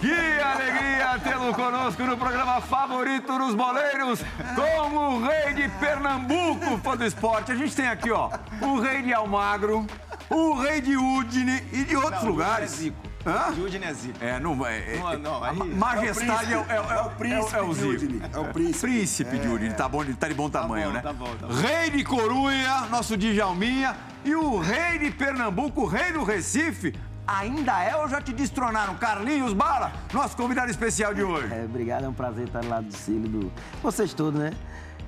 [0.00, 4.20] Que alegria tê-lo conosco no programa favorito dos boleiros,
[4.54, 7.52] como o rei de Pernambuco, fã do esporte.
[7.52, 9.86] A gente tem aqui, ó, o rei de Almagro,
[10.30, 12.72] o rei de Udine e de outros Não, lugares.
[12.72, 12.96] é Zico.
[13.26, 13.52] Hã?
[13.58, 14.18] Udine é Zico.
[14.22, 14.96] É, não é.
[14.96, 17.68] é- Não, não, a aí- majestade é o, é, o- É o príncipe é o
[17.68, 17.88] de Zico.
[17.92, 18.22] Udine.
[18.32, 18.80] É o príncipe.
[18.86, 21.00] Príncipe de Udine, tá bom, tá de bom tamanho, bom, né?
[21.00, 21.54] tá bom, tá bom.
[21.54, 23.96] Rei de Corunha, nosso Djalminha,
[24.26, 26.94] e o rei de Pernambuco, o rei do Recife,
[27.26, 28.94] ainda é ou já te destronaram?
[28.96, 31.52] Carlinhos Bala, nosso convidado especial de hoje.
[31.52, 33.52] É, obrigado, é um prazer estar lá do Cílio, do...
[33.82, 34.52] vocês todos, né?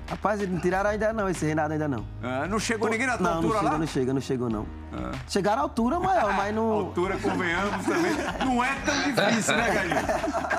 [0.09, 2.05] Rapaz, eles não tiraram ainda não, esse reinado ainda não.
[2.23, 3.77] Ah, não chegou ninguém na tua não, altura não chega, lá?
[3.77, 4.65] não chega, não chegou não.
[5.27, 6.71] Chegaram à altura maior, mas não...
[6.87, 8.13] Altura, convenhamos também,
[8.45, 10.01] não é tão difícil, né, Carlinhos?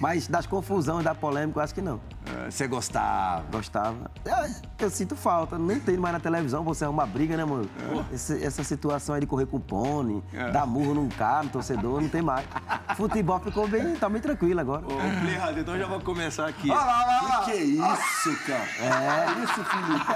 [0.00, 2.00] Mas das confusões, da polêmica, eu acho que não.
[2.26, 3.44] Ah, Você gostava.
[3.50, 4.10] Gostava.
[4.24, 4.34] Eu,
[4.86, 7.68] eu sinto falta, nem tem mais na televisão, você é uma briga, né, mano?
[8.12, 10.50] Esse- essa situação aí de correr com pone, É.
[10.50, 12.44] dar murro num cara, no torcedor, não tem mais.
[12.96, 14.82] Futebol ficou bem, tá bem tranquilo agora.
[14.86, 16.70] Ô, Plirrado, então já vou começar aqui.
[16.70, 17.44] Olha lá, olha lá.
[17.44, 18.68] Que isso, cara?
[18.80, 20.06] É isso, Felipe.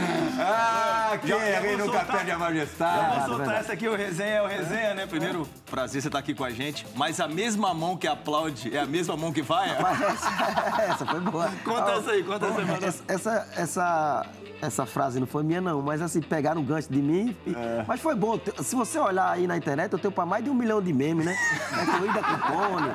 [0.42, 0.79] Ah,
[1.18, 2.16] quem Já- é já rei nunca soltar.
[2.16, 2.92] perde a majestade.
[2.94, 3.64] vou verdade, soltar verdade.
[3.64, 5.06] essa aqui, o resenha é o resenha, né?
[5.06, 6.86] Primeiro, prazer você estar aqui com a gente.
[6.94, 9.80] Mas a mesma mão que aplaude é a mesma mão que vai?
[9.80, 11.50] Mas essa, essa foi boa.
[11.64, 12.86] Conta essa aí, conta essa aí, mano.
[12.86, 14.26] Essa, essa, essa,
[14.62, 17.36] essa frase não foi minha, não, mas assim, pegaram um gancho de mim.
[17.46, 17.54] e-
[17.86, 18.38] Mas foi bom.
[18.62, 21.24] Se você olhar aí na internet, eu tenho para mais de um milhão de memes,
[21.24, 21.36] né?
[21.72, 22.92] É corrida com pônei,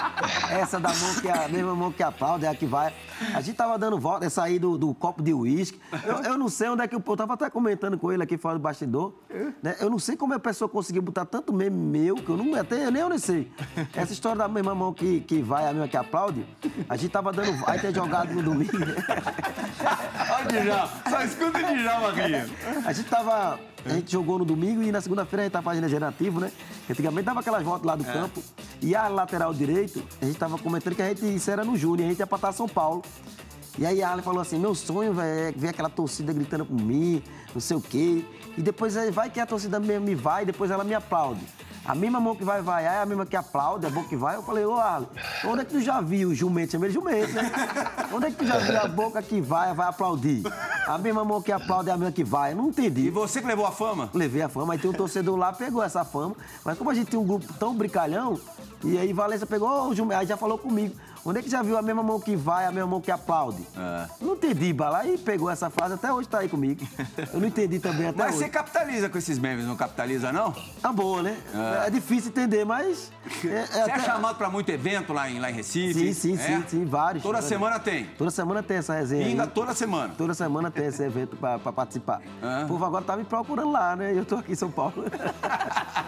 [0.59, 2.93] essa da mão que é a mesma mão que aplaude, é a que vai.
[3.33, 5.79] A gente tava dando volta, essa aí do, do copo de uísque.
[6.03, 8.37] Eu, eu não sei onde é que o Eu tava até comentando com ele aqui
[8.37, 9.13] fora do bastidor.
[9.61, 9.75] Né?
[9.79, 12.89] Eu não sei como a pessoa conseguiu botar tanto meme meu, que eu não até
[12.91, 13.51] nem eu não sei.
[13.93, 16.45] Essa história da mesma mão que, que vai, a mesma que aplaude,
[16.87, 17.63] a gente tava dando.
[17.67, 18.71] Aí ter jogado no domingo.
[20.31, 22.51] Olha o Djalma, só escuta o Djalma rindo.
[22.85, 23.59] A gente tava.
[23.85, 26.51] A gente jogou no domingo e na segunda-feira a gente tava fazendo regenerativo, né?
[26.89, 28.41] Antigamente dava aquelas voltas lá do campo.
[28.81, 32.07] E a lateral direito, a gente tava comentando que a gente, isso era no Júnior,
[32.07, 33.03] a gente ia pra estar São Paulo.
[33.77, 36.79] E aí a Arlen falou assim: meu sonho véio, é ver aquela torcida gritando por
[36.79, 37.21] mim,
[37.53, 38.23] não sei o quê.
[38.57, 41.41] E depois vai que a torcida me vai e depois ela me aplaude.
[41.85, 44.35] A mesma mão que vai vaiar é a mesma que aplaude, a boca que vai.
[44.35, 45.07] Eu falei, ô Arlen,
[45.45, 46.71] onde é que tu já viu jumento?
[46.71, 47.51] Chama ele jumento, né?
[48.11, 50.41] Onde é que tu já viu a boca que vai, vai aplaudir?
[50.87, 52.53] A mesma mão que aplaude é a mesma que vai.
[52.53, 53.01] Eu não entendi.
[53.01, 54.09] E você que levou a fama?
[54.15, 56.35] Levei a fama, aí tem um torcedor lá, pegou essa fama.
[56.63, 58.39] Mas como a gente tem um grupo tão brincalhão,
[58.83, 60.95] e aí Valência pegou, ô, Jumé, aí já falou comigo.
[61.27, 63.65] Onde é que já viu a mesma mão que vai, a mesma mão que aplaude?
[63.75, 64.05] É.
[64.21, 64.99] Não entendi, Bala.
[64.99, 66.87] Aí pegou essa frase, até hoje tá aí comigo.
[67.33, 68.43] Eu não entendi também até Mas hoje.
[68.43, 70.53] você capitaliza com esses memes, não capitaliza, não?
[70.81, 71.35] Tá boa, né?
[71.85, 73.11] É, difícil entender, mas...
[73.43, 75.93] É, é Você até- é chamado pra muito evento lá em, lá em Recife?
[75.95, 76.37] Sim, sim, É?
[76.37, 77.23] sim, sim, vários.
[77.23, 77.49] Toda Vários.
[77.49, 78.05] semana tem.
[78.17, 79.47] Toda semana tem essa resenha aí.
[79.49, 80.13] toda semana.
[80.15, 82.21] Toda semana tem esse evento pra, pra participar.
[82.63, 84.13] O povo agora tá me procurando lá, né?
[84.13, 85.05] E eu tô aqui em São Paulo.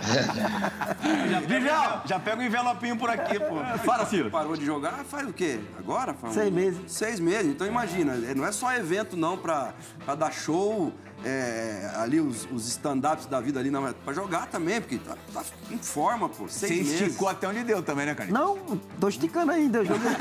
[1.31, 3.55] Já pega, já pega o envelopinho por aqui, pô.
[3.83, 4.29] Fala, Ciro.
[4.29, 5.59] Parou de jogar faz o quê?
[5.77, 6.13] Agora?
[6.13, 6.79] Faz Seis meses.
[6.91, 7.47] Seis meses.
[7.47, 9.73] Então imagina, é, não é só evento não pra,
[10.05, 10.93] pra dar show,
[11.25, 15.43] é, ali os, os stand-ups da vida ali, é pra jogar também, porque tá, tá
[15.71, 16.47] em forma, pô.
[16.47, 17.01] Você Seis meses.
[17.01, 18.39] esticou até onde deu também, né, Carlinhos?
[18.39, 18.57] Não,
[18.99, 19.79] tô esticando ainda.
[19.79, 20.09] Eu joguei...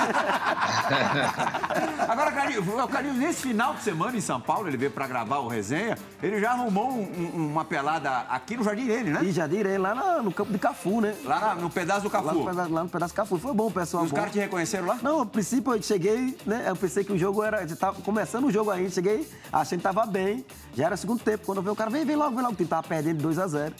[2.08, 5.38] Agora, Carlinhos, o Carlinhos, nesse final de semana em São Paulo, ele veio pra gravar
[5.38, 9.20] o resenha, ele já arrumou um- um- uma pelada aqui no Jardim dele, né?
[9.22, 11.14] E direi lá na- no campo de Cafu, né?
[11.25, 12.34] Lá na- no pedaço do Lá Cafu.
[12.34, 13.38] no, pedaço, lá no pedaço de Cafu.
[13.38, 14.04] Foi bom, pessoal.
[14.04, 14.16] Os bom.
[14.16, 14.99] caras te reconheceram lá?
[15.02, 16.64] Não, a princípio eu cheguei, né?
[16.66, 17.66] Eu pensei que o jogo era.
[17.76, 20.44] Tava começando o jogo ainda, cheguei, achei que tava bem.
[20.75, 21.44] Já era segundo tempo.
[21.44, 22.54] Quando eu vi o cara, vem, vem logo, vem logo.
[22.54, 23.72] O time tava perdendo 2x0.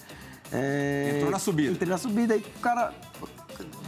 [1.17, 1.73] Entrou na subida.
[1.73, 2.93] Entrei na subida, aí o cara.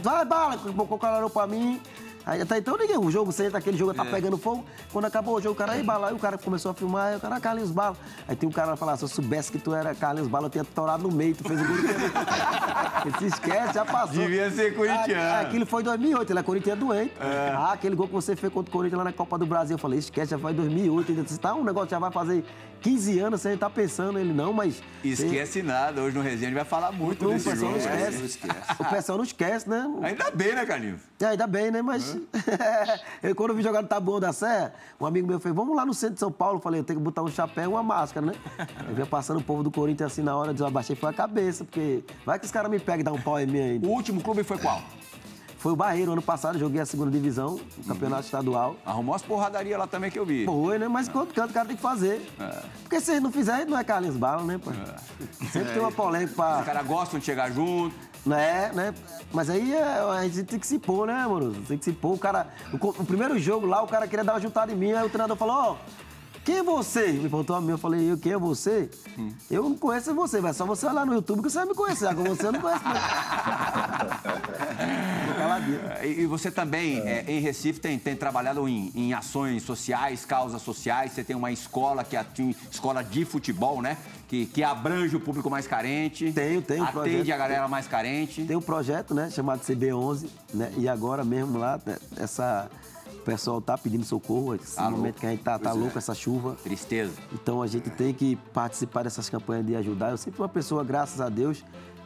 [0.01, 1.81] Vai, bala, colocou o cara olhou pra mim.
[2.29, 4.63] Aí até então ninguém, o jogo, você entra, aquele jogo tá pegando fogo.
[4.93, 7.15] Quando acabou o jogo, o cara aí, bala, aí o cara começou a filmar, aí
[7.15, 7.97] o cara, "Ah, Carlinhos Bala.
[8.27, 10.49] Aí tem um cara lá falar, se eu soubesse que tu era Carlinhos Bala, eu
[10.51, 11.75] tinha torado no meio, tu fez o gol.
[13.05, 14.21] Ele se esquece, já passou.
[14.21, 15.21] Devia ser corintiano.
[15.21, 17.13] Ah, Aquilo foi em 2008, ele é corintiano doente.
[17.19, 19.79] Ah, aquele gol que você fez contra o Corinthians lá na Copa do Brasil, eu
[19.79, 21.11] falei, esquece, já foi em 2008.
[21.11, 22.43] Ele disse, tá, um negócio já vai fazer
[22.81, 24.81] 15 anos, você tá pensando, ele não, mas...
[25.03, 27.83] Esquece nada, hoje no resenha a gente vai falar muito O desse pessoal jogo.
[27.83, 28.09] não né?
[28.25, 28.39] esquece.
[28.79, 29.89] O pessoal não esquece, né?
[30.01, 31.01] Ainda bem, né, Carlinhos?
[31.21, 31.81] É, ainda bem, né?
[31.81, 32.17] Mas
[33.23, 35.85] eu, quando eu vi jogar no Tabuão da Serra, um amigo meu fez, vamos lá
[35.85, 36.57] no centro de São Paulo.
[36.57, 38.33] Eu falei, eu tenho que botar um chapéu e uma máscara, né?
[38.87, 41.63] Eu vinha passando o povo do Corinthians assim na hora, eu abaixei foi a cabeça,
[41.63, 43.87] porque vai que os caras me pegam e dão um pau em mim ainda.
[43.87, 44.81] O último clube foi qual?
[45.59, 48.77] Foi o Barreiro, ano passado, joguei a segunda divisão, o campeonato estadual.
[48.85, 50.45] Arrumou as porradarias lá também que eu vi.
[50.45, 50.87] Foi, né?
[50.87, 52.21] Mas quanto canto o cara tem que fazer.
[52.81, 54.71] Porque se não fizer, não é Carlinhos Bala, né, pô?
[55.51, 56.59] Sempre tem uma polêmica pra...
[56.59, 57.93] Os caras gostam de chegar junto.
[58.25, 58.93] Né, né?
[59.31, 61.55] Mas aí é, a gente tem que se pôr, né, amoroso?
[61.67, 62.13] Tem que se pôr.
[62.13, 62.47] O cara.
[62.73, 65.09] O, o primeiro jogo lá, o cara queria dar uma juntada em mim, aí o
[65.09, 65.75] treinador falou, ó.
[66.43, 67.07] quem é você?
[67.13, 68.89] Me perguntou a mim, eu falei, eu, quem é você?
[69.17, 69.31] Hum.
[69.49, 72.07] Eu não conheço você, vai só você olhar no YouTube que você vai me conhecer.
[72.07, 72.83] Agora você eu não conhece.
[76.03, 81.11] E você também, é, em Recife, tem, tem trabalhado em, em ações sociais, causas sociais.
[81.11, 83.97] Você tem uma escola que ati- escola de futebol, né?
[84.29, 86.31] Que, que abrange o público mais carente.
[86.31, 87.31] Tenho, tenho, Atende projeto.
[87.33, 88.45] a galera mais carente.
[88.45, 90.71] Tem um projeto, né, chamado CB11, né?
[90.77, 92.69] E agora mesmo lá, né, essa...
[93.15, 95.19] O pessoal tá pedindo socorro, esse Tá momento louco.
[95.19, 95.73] que a gente tá, tá é.
[95.73, 96.55] louco, essa chuva.
[96.63, 97.13] Tristeza.
[97.33, 100.11] Então a gente tem que participar dessas campanhas de ajudar.
[100.11, 101.63] Eu sempre uma pessoa, graças a Deus,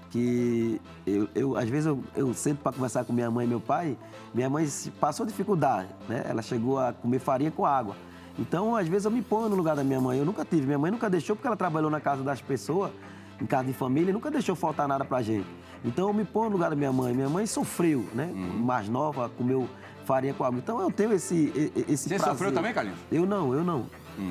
[0.09, 3.59] que eu, eu- às vezes eu, eu sento para conversar com minha mãe e meu
[3.59, 3.97] pai.
[4.33, 4.67] Minha mãe
[4.99, 6.23] passou dificuldade, né?
[6.27, 7.95] Ela chegou a comer farinha com água.
[8.37, 10.17] Então, às vezes eu me ponho no lugar da minha mãe.
[10.17, 10.65] Eu nunca tive.
[10.65, 12.91] Minha mãe nunca deixou porque ela trabalhou na casa das pessoas,
[13.39, 15.47] em casa de família, e nunca deixou faltar nada pra gente.
[15.85, 17.13] Então eu me ponho no lugar da minha mãe.
[17.13, 18.29] Minha mãe sofreu, né?
[18.33, 18.63] Uhum.
[18.63, 19.67] Mais nova, comeu
[20.05, 20.57] farinha com água.
[20.57, 21.51] Então eu tenho esse
[21.87, 22.33] esse Você prazer.
[22.33, 22.99] sofreu também, Carlinhos?
[23.11, 23.85] Eu não, eu não.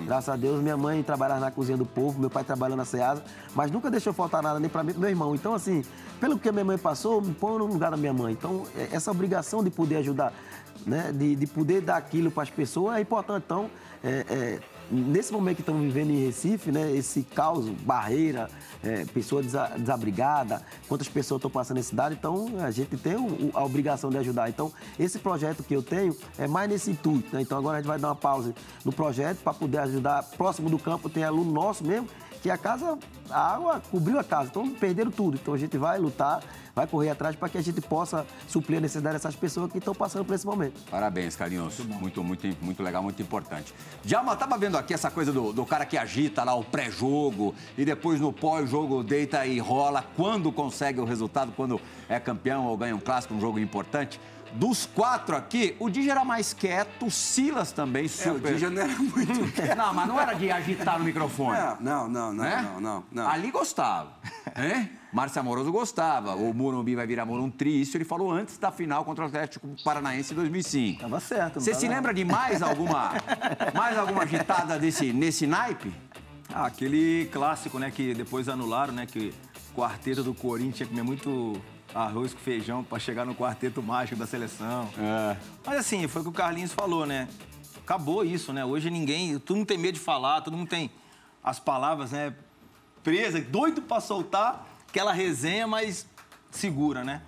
[0.06, 3.23] Graças a Deus, minha mãe trabalhava na cozinha do povo, meu pai trabalhou na Ceasa,
[3.55, 5.34] mas nunca deixou faltar nada nem pra mim meu irmão.
[5.34, 5.84] Então, assim,
[6.20, 8.32] pelo que minha mãe passou, me ponho no lugar da minha mãe.
[8.32, 10.32] Então, é- essa obrigação de poder ajudar,
[10.87, 13.43] né, de, de poder dar aquilo para as pessoas é importante.
[13.44, 13.69] Então,
[14.05, 14.58] é, é,
[14.90, 18.50] nesse momento que estamos vivendo em Recife, né, esse caos, barreira,
[18.82, 23.14] é, pessoa desa- desabrigada, quantas pessoas estão passando nessa cidade, então a gente tem
[23.55, 24.49] a obrigação de ajudar.
[24.49, 27.34] Então, esse projeto que eu tenho é mais nesse intuito.
[27.34, 27.43] Né?
[27.43, 30.23] Então, agora a gente vai dar uma pausa no projeto para poder ajudar.
[30.37, 32.08] Próximo do campo tem aluno nosso mesmo,
[32.43, 32.99] que a casa,
[33.31, 35.39] a água cobriu a casa, então perderam tudo.
[35.41, 36.43] Então a gente vai lutar,
[36.75, 39.94] vai correr atrás para que a gente possa suprir a necessidade dessas pessoas que estão
[39.94, 40.81] passando por esse momento.
[40.91, 41.79] Parabéns, Carlinhos.
[41.79, 43.73] Muito, muito, muito legal, muito importante.
[44.05, 47.55] Já mas tava vendo aqui essa coisa do, do cara que agita lá o pré-jogo
[47.79, 52.77] e depois no pós-jogo deita e rola quando consegue o resultado, quando é campeão ou
[52.77, 54.21] ganha um clássico, um jogo importante.
[54.54, 58.52] Dos quatro aqui, o Dija era mais quieto, o Silas também É, o super.
[58.54, 59.76] Dija não era muito quieto.
[59.76, 61.56] Não, mas não era de agitar no microfone.
[61.58, 62.69] É, Não, não, não, né?
[62.75, 63.28] não, não, não.
[63.28, 64.12] Ali gostava.
[64.56, 64.90] Hein?
[65.12, 66.34] Márcio Amoroso gostava.
[66.34, 70.32] O Morumbi vai virar Morumbi, isso ele falou antes da final contra o Atlético Paranaense
[70.32, 71.00] em 2005.
[71.02, 73.12] Tava certo, não Você tava se lembra de mais alguma,
[73.75, 75.93] mais alguma agitada desse, nesse naipe?
[76.54, 79.32] Ah, aquele clássico, né, que depois anularam, né, que
[79.72, 81.60] o quarteto do Corinthians tinha que comer muito
[81.94, 84.89] arroz com feijão pra chegar no quarteto mágico da seleção.
[84.99, 85.37] É.
[85.65, 87.29] Mas assim, foi o que o Carlinhos falou, né?
[87.85, 88.65] Acabou isso, né?
[88.65, 90.91] Hoje ninguém, todo mundo tem medo de falar, todo mundo tem
[91.43, 92.33] as palavras, né,
[93.03, 96.06] presas, doido pra soltar aquela resenha, mas
[96.50, 97.23] segura, né?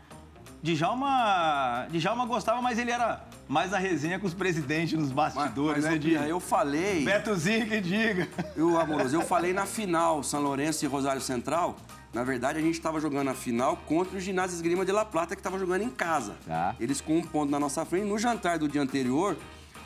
[0.62, 5.84] Djalma, Djalma gostava, mas ele era mais na resenha com os presidentes nos Mas, bastidores,
[5.84, 8.28] mas, né, ô, de Pia, eu falei, Betozinho que diga.
[8.56, 11.76] eu, amoroso, eu falei na final, São Lourenço e Rosário Central.
[12.14, 15.34] Na verdade, a gente estava jogando a final contra o Ginásio Esgrima de La Plata,
[15.34, 16.36] que estava jogando em casa.
[16.46, 16.76] Tá.
[16.78, 18.06] Eles com um ponto na nossa frente.
[18.06, 19.36] No jantar do dia anterior,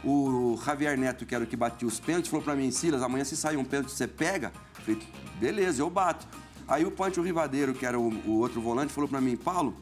[0.05, 3.25] o Javier Neto, que era o que batia os pênaltis, falou pra mim, Silas, amanhã
[3.25, 4.53] se sair um pênalti, você pega?
[4.77, 5.03] Eu falei,
[5.41, 6.27] beleza, eu bato.
[6.69, 9.75] Aí o Pante Rivadeiro, que era o, o outro volante, falou pra mim, Paulo,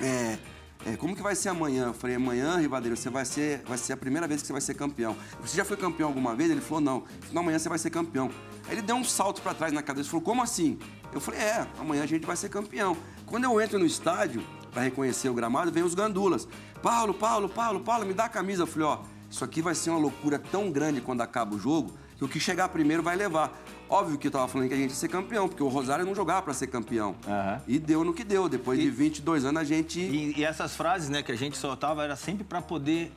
[0.00, 0.38] é,
[0.86, 1.88] é, como que vai ser amanhã?
[1.88, 4.62] Eu falei, amanhã, Rivadeiro, você vai ser, vai ser a primeira vez que você vai
[4.62, 5.14] ser campeão.
[5.42, 6.50] Você já foi campeão alguma vez?
[6.50, 7.04] Ele falou, não.
[7.32, 8.30] Não, amanhã você vai ser campeão.
[8.68, 10.78] Aí ele deu um salto pra trás na cabeça e falou, como assim?
[11.12, 12.96] Eu falei, é, amanhã a gente vai ser campeão.
[13.24, 14.42] Quando eu entro no estádio,
[14.72, 16.46] pra reconhecer o gramado, vem os gandulas.
[16.82, 18.62] Paulo, Paulo, Paulo, Paulo, me dá a camisa.
[18.64, 18.98] Eu falei, ó,
[19.30, 22.40] isso aqui vai ser uma loucura tão grande quando acaba o jogo, que o que
[22.40, 23.52] chegar primeiro vai levar.
[23.88, 26.14] Óbvio que eu tava falando que a gente ia ser campeão, porque o Rosário não
[26.14, 27.14] jogava pra ser campeão.
[27.26, 27.62] Aham.
[27.68, 28.48] E deu no que deu.
[28.48, 30.00] Depois de 22 anos, a gente...
[30.00, 33.12] E, e essas frases, né, que a gente soltava era sempre para poder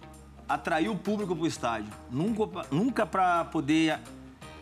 [0.48, 1.91] atrair o público pro estádio.
[2.10, 4.00] Nunca, pra- nunca para poder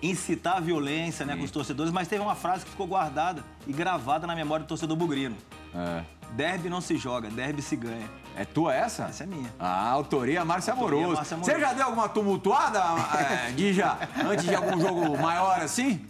[0.01, 3.73] incitar a violência, né, com os torcedores, mas teve uma frase que ficou guardada e
[3.73, 5.35] gravada na memória do torcedor bugrino.
[5.73, 6.03] É.
[6.31, 8.09] Derby não se joga, derby se ganha.
[8.35, 9.05] É tua essa?
[9.05, 9.51] Essa é minha.
[9.57, 11.15] Ah, autoria Autoria Amoroso.
[11.15, 11.51] Márcio Amoroso.
[11.51, 12.79] Você já deu alguma tumultuada,
[13.47, 16.05] é, Dija, antes de algum jogo maior assim?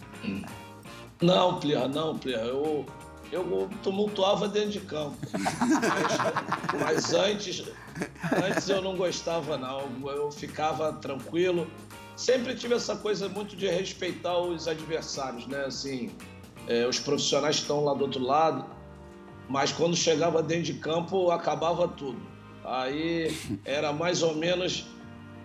[1.22, 2.42] Não, Plirra, não, Plirra.
[2.42, 2.84] Eu,
[3.32, 5.16] eu tumultuava dentro de campo.
[5.32, 7.64] Mas, mas antes,
[8.46, 9.88] antes eu não gostava, não.
[10.06, 11.66] Eu ficava tranquilo.
[12.18, 15.66] Sempre tive essa coisa muito de respeitar os adversários, né?
[15.66, 16.10] Assim,
[16.66, 18.66] é, os profissionais estão lá do outro lado.
[19.48, 22.20] Mas quando chegava dentro de campo, acabava tudo.
[22.64, 23.32] Aí
[23.64, 24.84] era mais ou menos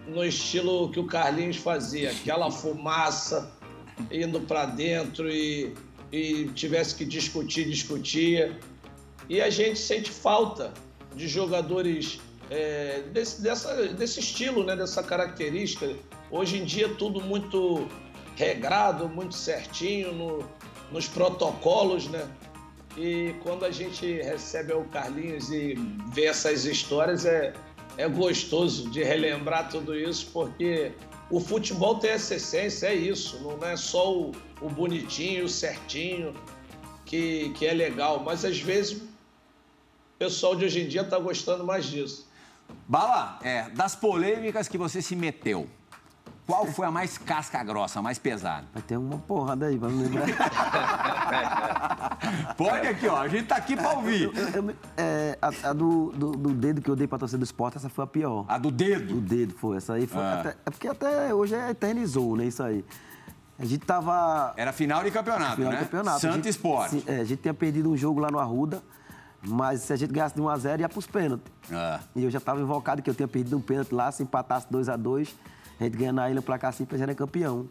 [0.07, 3.51] no estilo que o Carlinhos fazia, aquela fumaça
[4.11, 5.75] indo para dentro e,
[6.11, 8.59] e tivesse que discutir, discutia.
[9.29, 10.73] E a gente sente falta
[11.15, 15.95] de jogadores é, desse, dessa, desse estilo, né, dessa característica.
[16.35, 17.87] Hoje em dia tudo muito
[18.35, 20.49] regrado, muito certinho no-
[20.91, 22.27] nos protocolos, né?
[22.97, 25.75] E quando a gente recebe o Carlinhos e
[26.11, 27.53] vê essas histórias, é,
[27.97, 30.91] é gostoso de relembrar tudo isso, porque
[31.29, 33.39] o futebol tem essa essência, é isso.
[33.43, 36.33] Não é só o, o bonitinho, o certinho,
[37.05, 38.23] que, que é legal.
[38.25, 39.07] Mas às vezes o
[40.17, 42.27] pessoal de hoje em dia tá gostando mais disso.
[42.87, 45.67] Bala, é, das polêmicas que você se meteu,
[46.45, 48.65] qual foi a mais casca grossa, a mais pesada?
[48.73, 50.27] Vai ter uma porrada aí, vamos lembrar.
[52.57, 53.17] Pode aqui, ó.
[53.17, 54.23] A gente tá aqui pra ouvir.
[54.35, 57.43] Eu- eu- é, a a do, do, do dedo que eu dei pra torcida do
[57.43, 58.45] esporte, essa foi a pior.
[58.47, 59.19] A do dedo.
[59.21, 59.77] dedo foi.
[59.77, 60.21] Essa aí foi.
[60.21, 60.39] Ah.
[60.39, 62.45] até- é porque até hoje é eternizou, né?
[62.45, 62.83] Isso aí.
[63.57, 64.53] A gente tava.
[64.57, 65.77] Era final de campeonato, final né?
[65.77, 66.17] do campeonato.
[66.17, 67.03] A Santa Esporte.
[67.07, 68.81] é, a gente tinha perdido um jogo lá no Arruda,
[69.41, 71.51] mas se a gente ganhasse de 1x0, ia pros pênaltis.
[71.71, 71.99] Ah.
[72.15, 74.89] E eu já tava invocado que eu tinha perdido um pênalti lá, se empatasse 2x2,
[74.89, 74.97] a
[75.83, 77.67] gente ganha na ilha, placar simples, a gente era campeão.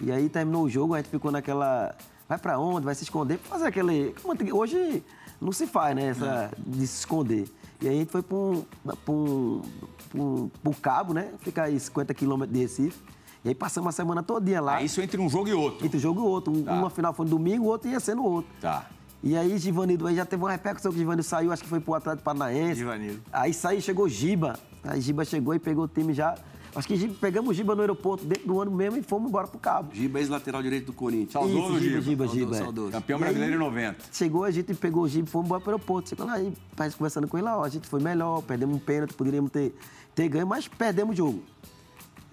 [0.00, 1.94] E aí terminou o jogo, a gente ficou naquela.
[2.28, 2.84] Vai pra onde?
[2.84, 3.38] Vai se esconder?
[3.38, 4.14] Fazer aquele.
[4.52, 5.02] Hoje
[5.40, 6.08] não se faz, né?
[6.08, 7.48] Essa, de se esconder.
[7.80, 9.62] E aí a gente foi pra um, pra um,
[10.10, 11.30] pra um, pra um cabo, né?
[11.40, 12.98] Fica aí 50 quilômetros de Recife.
[13.44, 14.80] E aí passamos a semana todinha lá.
[14.80, 15.86] É isso entre um jogo e outro.
[15.86, 16.62] Entre um jogo e outro.
[16.62, 16.72] Tá.
[16.72, 18.50] Uma final foi no domingo, o outro ia ser no outro.
[18.60, 18.86] Tá.
[19.22, 21.80] E aí, Givanildo, aí já teve uma repercussão que o Givanildo saiu, acho que foi
[21.80, 22.76] pro Atlético Paranaense.
[22.76, 23.20] Givanildo.
[23.32, 24.58] Aí saiu, chegou Giba.
[24.84, 26.34] Aí Giba chegou e pegou o time já.
[26.76, 29.58] Acho que pegamos o Giba no aeroporto dentro do ano mesmo e fomos embora pro
[29.58, 29.94] Cabo.
[29.94, 31.32] Giba, ex-lateral direito do Corinthians.
[31.32, 32.00] Saudoso Isso, Giba.
[32.02, 32.56] Giba, Giba.
[32.56, 32.58] é.
[32.58, 32.92] saudoso.
[32.92, 34.04] Campeão E aí- brasileiro em 90.
[34.12, 36.10] Chegou, a gente pegou o Giba e fomos embora pro aeroporto.
[36.10, 38.76] Chegou lá e a gente conversando com ele lá, ó, a gente foi melhor, perdemos
[38.76, 39.74] um pênalti, poderíamos ter,
[40.14, 41.42] ter ganho, mas perdemos o jogo.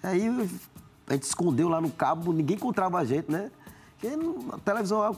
[0.03, 0.27] Aí
[1.07, 3.49] a gente escondeu lá no cabo, ninguém encontrava a gente, né?
[3.97, 4.17] Porque
[4.53, 5.17] a televisão,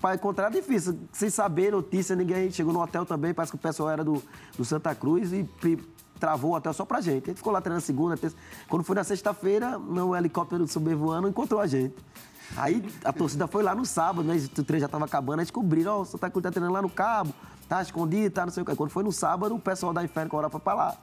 [0.00, 0.98] para encontrar é difícil.
[1.12, 4.20] Sem saber notícia, ninguém chegou no hotel também, parece que o pessoal era do,
[4.58, 5.48] do Santa Cruz e
[6.24, 7.24] travou o hotel só pra gente.
[7.24, 8.34] A gente ficou lá treinando segunda, terça.
[8.66, 11.94] Quando foi na sexta-feira, o helicóptero sobrevoando encontrou a gente.
[12.56, 14.34] Aí a torcida foi lá no sábado, né?
[14.36, 16.88] O treino já tava acabando, aí descobriram, ó, o Santa Cruz tá treinando lá no
[16.88, 17.34] cabo,
[17.68, 18.74] tá escondido, tá não sei o quê.
[18.74, 20.96] Quando foi no sábado, o pessoal da Inferno Coral foi pra lá.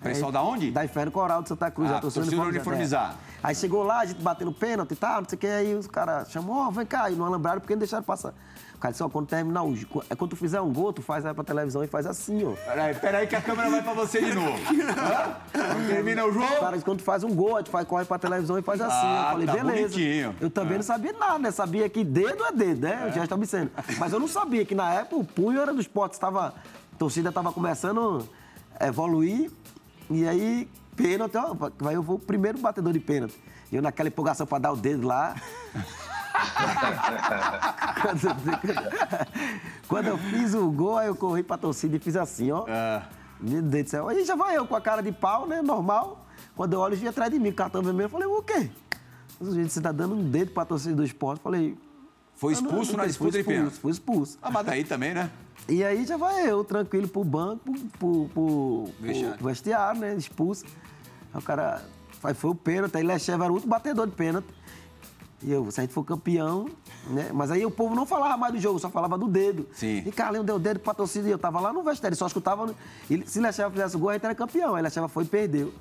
[0.00, 0.70] Pessoal Aí- da onde?
[0.70, 2.56] Da Inferno Coral de Santa Cruz, Ah, a torcida, uniformizada.
[2.56, 3.14] uniformizada.
[3.14, 3.16] É.
[3.42, 5.88] Aí chegou lá, a gente batendo pênalti e tal, não sei o que, aí os
[5.88, 8.32] caras chamou, ó, vem cá, e não alambraram porque não deixaram passar.
[8.80, 9.74] Cara disse, ó, quando terminar o
[10.10, 12.52] é quando tu fizer um gol, tu faz aí pra televisão e faz assim, ó.
[12.52, 14.52] Peraí, peraí que a câmera vai pra você de novo.
[15.52, 16.46] Quando termina o jogo.
[16.60, 18.94] cara quando tu faz um gol, tu faz, corre pra televisão e faz assim.
[18.94, 19.88] Ah, eu falei, tá beleza.
[19.88, 20.34] bonitinho.
[20.40, 21.50] Eu também não sabia nada, né?
[21.50, 23.06] Sabia que dedo é dedo, né?
[23.08, 23.70] O gesto obsceno.
[23.98, 27.30] Mas eu não sabia que na época o punho era do esporte, estava, a torcida
[27.30, 28.28] estava começando
[28.78, 29.50] a evoluir.
[30.10, 31.56] E aí, pênalti, ó,
[31.90, 33.34] eu vou o primeiro batedor de pênalti.
[33.72, 35.34] E eu naquela empolgação pra dar o dedo lá.
[39.88, 42.64] quando, eu fiz o gol, aí eu corri pra torcida e fiz assim, ó.
[43.40, 44.08] Meu Deus do céu.
[44.08, 45.62] Aí já vai eu com a cara de pau, né?
[45.62, 46.26] Normal.
[46.54, 48.06] Quando eu olho, eles vinham atrás de mim, cartão vermelho.
[48.06, 48.70] Eu falei, o quê?
[49.38, 51.38] Você tá dando um dedo pra torcida do esporte.
[51.40, 51.76] Eu falei.
[52.34, 53.72] Foi "Ah, não, expulso não na tem, disputa de pênalti.
[53.74, 54.38] expulso, Fui expulso.
[54.42, 55.30] Ah, mas daí também, né?
[55.68, 57.62] E aí já vai eu, tranquilo, pro banco,
[57.98, 59.38] pro, pro, Vestiário.
[59.38, 60.14] pro vestiário, né?
[60.14, 60.64] Expulso.
[61.32, 61.82] Aí o cara.
[62.24, 64.48] Aí foi o pênalti, aí Lecheva era o último batedor de pênalti.
[65.42, 66.66] E eu, se a gente for campeão,
[67.08, 67.30] né?
[67.32, 69.68] Mas aí o povo não falava mais do jogo, só falava do dedo.
[69.72, 70.02] Sim.
[70.06, 72.74] E Carlinhos deu o dedo pra torcida e eu tava lá no vestiário, só escutava.
[73.10, 74.74] E se Lecheva fizesse o gol, a gente era campeão.
[74.74, 75.72] Aí Lecheva foi e perdeu.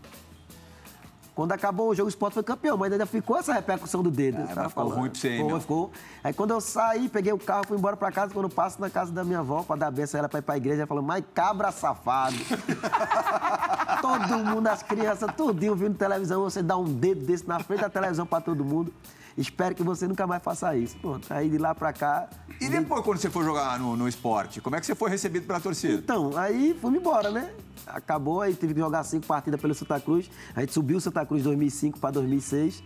[1.33, 4.41] Quando acabou o jogo, o Sport foi campeão, mas ainda ficou essa repercussão do dedo.
[4.43, 4.95] Ah, ficou falando.
[4.99, 5.91] ruim pra você, Ficou, ficou.
[6.23, 8.33] Aí quando eu saí, peguei o carro, fui embora pra casa.
[8.33, 10.43] Quando eu passo na casa da minha avó pra dar benção a ela pra ir
[10.43, 12.37] pra igreja, ela falou, mas cabra safado.
[14.01, 17.89] todo mundo, as crianças, tudinho vindo televisão, você dá um dedo desse na frente da
[17.89, 18.93] televisão pra todo mundo.
[19.37, 20.95] Espero que você nunca mais faça isso.
[20.97, 22.29] Pronto, aí de lá pra cá.
[22.61, 25.45] E depois, quando você foi jogar no, no esporte, como é que você foi recebido
[25.45, 25.95] pela torcida?
[25.95, 27.51] Então, aí fui embora, né?
[27.85, 30.29] Acabou, aí tive que jogar cinco partidas pelo Santa Cruz.
[30.55, 32.81] A gente subiu o Santa Cruz 2005 para 2006,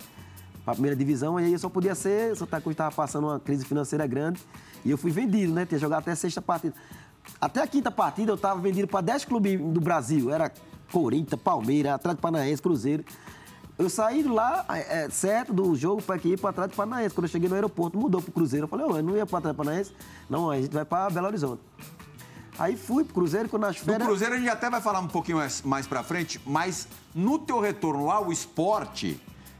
[0.66, 1.40] para a primeira divisão.
[1.40, 4.42] E aí só podia ser, o Santa Cruz estava passando uma crise financeira grande.
[4.84, 5.68] E eu fui vendido, né?
[5.68, 6.74] Tinha jogado até a sexta partida.
[7.40, 10.34] Até a quinta partida eu estava vendido para 10 clubes do Brasil.
[10.34, 10.52] Era
[10.92, 13.04] Corinthians, Palmeiras, Atlético Paranaense, Cruzeiro.
[13.80, 17.16] Eu saí de lá, é, certo, do jogo para aqui ir para Atlético Paranaense.
[17.16, 18.66] Quando eu cheguei no aeroporto, mudou pro Cruzeiro.
[18.66, 19.94] Eu falei, ô, eu não ia para Atlético Paranaense.
[20.30, 21.62] Não, a gente vai para Belo Horizonte.
[22.60, 24.06] Aí fui pro Cruzeiro, quando nas Do férias...
[24.06, 27.62] Cruzeiro a gente até vai falar um pouquinho mais, mais pra frente, mas no teu
[27.62, 29.18] retorno lá, o esporte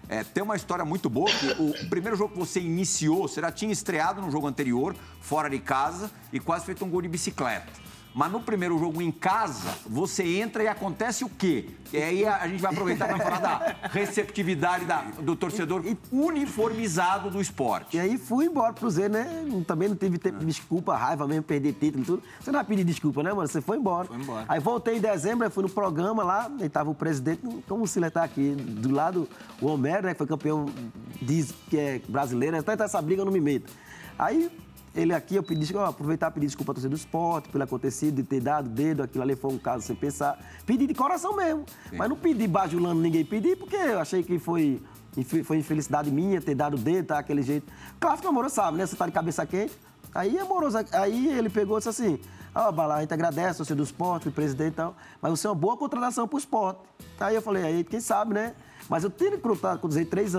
[0.10, 3.54] é, tem uma história muito boa, que o primeiro jogo que você iniciou, você já
[3.54, 7.72] tinha estreado no jogo anterior, fora de casa, e quase feito um gol de bicicleta.
[8.14, 11.70] Mas no primeiro jogo em casa, você entra e acontece o quê?
[11.94, 17.30] E aí a, a gente vai aproveitar para falar da receptividade da- do torcedor uniformizado
[17.30, 17.98] do esporte.
[17.98, 19.46] E aí fui embora pro Cruzeiro, né?
[19.68, 22.24] Também não tive tempo de desculpa, raiva mesmo, perder título e tudo.
[22.40, 23.48] Você não vai pedir desculpa, né, mano?
[23.48, 24.08] Você foi embora.
[24.08, 24.46] Foi embora.
[24.48, 28.00] Aí voltei em dezembro, aí fui no programa lá, e tava o presidente, como se
[28.00, 29.28] ele tá aqui, do lado,
[29.62, 30.66] o Homero, né, que foi campeão,
[31.22, 33.72] diz que é brasileiro, até essa briga eu não me meto.
[34.18, 34.52] Aí
[35.00, 38.16] ele aqui, eu pedi, ó, aproveitar e pedir desculpa a torcida do esporte pelo acontecido,
[38.16, 40.40] de ter dado dedo, aquilo ali foi um caso sem pensar.
[40.66, 41.66] Pedi de coração mesmo.
[41.94, 44.82] Mas não pedi bajulando ninguém, pedi porque eu achei que foi,
[45.44, 47.72] foi infelicidade minha ter dado dedo, tá, aquele jeito.
[48.00, 48.86] Clássico amoroso, sabe, né?
[48.86, 49.78] Você tá de cabeça quente.
[50.14, 52.20] Aí amoroso, aí ele pegou e disse assim,
[52.54, 55.50] ó, Bala, a gente agradece torcida do esporte, o presidente e tal, mas você é
[55.50, 56.80] uma boa contratação pro esporte.
[57.20, 58.56] Aí eu falei, aí quem sabe, né?
[58.90, 60.34] Mas eu tenho contratado com Cruzeiro três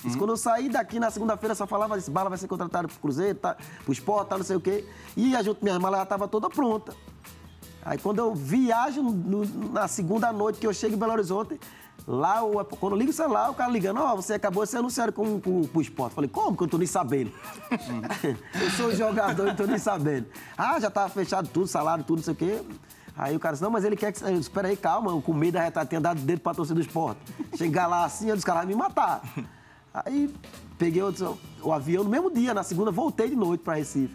[0.00, 0.04] anos.
[0.04, 2.98] Isso Quando eu saí daqui na segunda-feira, só falava isso, Bala vai ser contratado pro
[2.98, 4.84] Cruzeiro, tá, pro esporte, tá, não sei o quê.
[5.16, 6.94] E a minha mala já tava toda pronta.
[7.84, 11.58] Aí quando eu viajo no- na segunda noite que eu chego em Belo Horizonte,
[12.06, 14.78] lá, o- quando eu ligo o celular, o cara ligando, ó, você acabou de ser
[14.78, 16.14] anunciado com, com, com o esporte.
[16.14, 17.32] Falei, como que eu não tô nem sabendo?
[18.60, 20.26] eu sou jogador não tô nem sabendo.
[20.56, 22.62] Ah, já tava fechado tudo, salário, tudo, não sei o quê.
[23.16, 24.22] Aí o cara disse, não, mas ele quer que...
[24.22, 26.80] eu, Espera aí, calma, eu com medo da retada, tinha dado dedo pra torcida do
[26.80, 27.20] esporte.
[27.56, 29.20] Chegar lá assim, os caras vão me matar.
[30.06, 30.32] Aí
[30.78, 31.12] peguei o,
[31.62, 34.14] o avião no mesmo dia, na segunda voltei de noite pra Recife.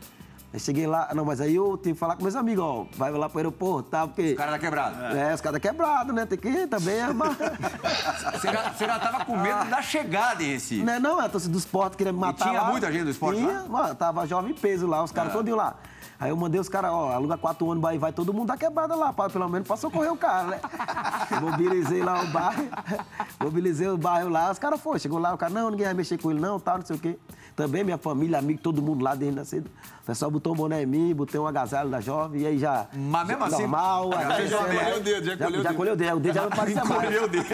[0.53, 3.11] Aí cheguei lá, não, mas aí eu tive que falar com meus amigos, ó, vai
[3.11, 4.05] lá pro aeroporto, tá?
[4.05, 4.33] Porque.
[4.33, 5.03] O cara tá quebrado.
[5.17, 6.27] É, os caras quebrados, né?
[6.27, 7.35] Tem que também amar.
[8.33, 10.83] Você já, você já tava com medo da chegada em Recife.
[10.83, 12.49] não, é não, a torcida do esporte queria me matar.
[12.49, 12.69] tinha lá.
[12.69, 13.65] muita gente do esporte tinha, lá?
[13.65, 13.69] É.
[13.69, 15.75] Mano, tava jovem peso lá, os caras todinho lá.
[16.23, 18.95] Aí eu mandei os caras, ó, aluga quatro ônibus aí, vai todo mundo dar quebrada
[18.95, 20.59] lá, pra, pelo menos pra socorrer o cara, né?
[21.41, 22.63] Mobilizei lá o bairro,
[23.43, 26.17] mobilizei o bairro lá, os caras foram, chegou lá, o cara, não, ninguém vai mexer
[26.17, 27.17] com ele não, tal, não sei o quê.
[27.57, 29.69] Também minha família, amigo, todo mundo lá desde nascido.
[30.01, 32.87] O pessoal botou um boné em mim, botei um agasalho da jovem, e aí já...
[32.93, 35.75] Mas mesmo assim- Normal, Já já colheu o dedo, já colheu o dedo.
[35.75, 37.01] colheu o dedo, o dedo já não parecia mais.
[37.01, 37.45] Encolheu o dedo.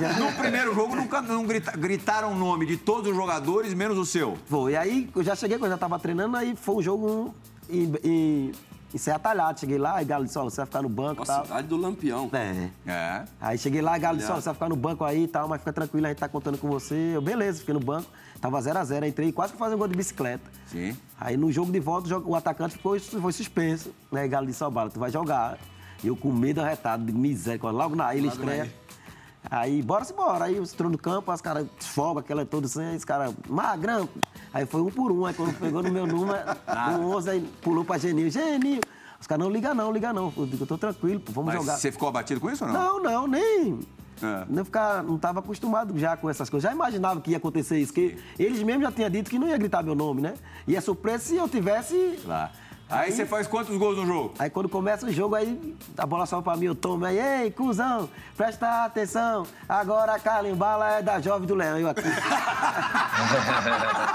[0.00, 3.96] Já- No primeiro jogo, nunca não grita- gritaram o nome de todos os jogadores, menos
[3.96, 4.36] o seu.
[4.44, 4.72] Foi.
[4.72, 7.34] E aí eu já cheguei, quando eu já tava treinando, aí foi um jogo
[7.70, 8.52] em, em,
[8.94, 9.58] em Serra Talhada.
[9.58, 11.44] Cheguei lá e Galo disse, ó, você vai ficar no banco e Nossa, tal.
[11.46, 12.30] cidade do Lampião.
[12.32, 12.70] É.
[12.86, 13.24] É.
[13.40, 15.60] Aí cheguei lá, Galo disse, ó, você vai ficar no banco aí e tal, mas
[15.60, 17.12] fica tranquilo, a gente tá contando com você.
[17.14, 18.08] Eu, beleza, fiquei no banco.
[18.40, 20.44] Tava 0x0, entrei quase que fazendo um gol de bicicleta.
[20.66, 20.96] Sim.
[21.18, 23.92] Aí no jogo de volta, o atacante ficou, foi suspenso.
[24.10, 24.24] Né?
[24.24, 25.58] E Galo disse, ó, Bala, tu vai jogar.
[26.02, 28.72] E eu com medo arretado, de miséria, logo na ilha estreia.
[29.48, 30.44] Aí, bora se bora.
[30.44, 34.08] Aí, os entrou no campo, os caras folga aquela toda assim, aí os caras, magrão.
[34.52, 35.24] Aí foi um por um.
[35.24, 36.40] Aí quando pegou no meu número,
[37.00, 38.30] o 11, aí pulou pra Genil.
[38.30, 38.80] Genil.
[39.20, 40.32] Os caras, não liga não, liga não.
[40.36, 41.76] Eu digo, eu tô tranquilo, pô, vamos Mas jogar.
[41.76, 43.02] você ficou abatido com isso ou não?
[43.02, 43.80] Não, não, nem.
[44.22, 44.44] É.
[44.48, 46.68] Não, ficar, não tava acostumado já com essas coisas.
[46.68, 49.56] Já imaginava que ia acontecer isso, que eles mesmos já tinham dito que não ia
[49.56, 50.34] gritar meu nome, né?
[50.66, 52.18] E é surpresa se eu tivesse.
[52.24, 52.50] Lá.
[52.90, 54.34] Aí você faz quantos gols no jogo?
[54.38, 57.50] Aí quando começa o jogo, aí a bola sobe pra mim, eu tomo, aí, ei,
[57.50, 62.02] cuzão, presta atenção, agora a calimbala é da Jovem do Leão, eu aqui.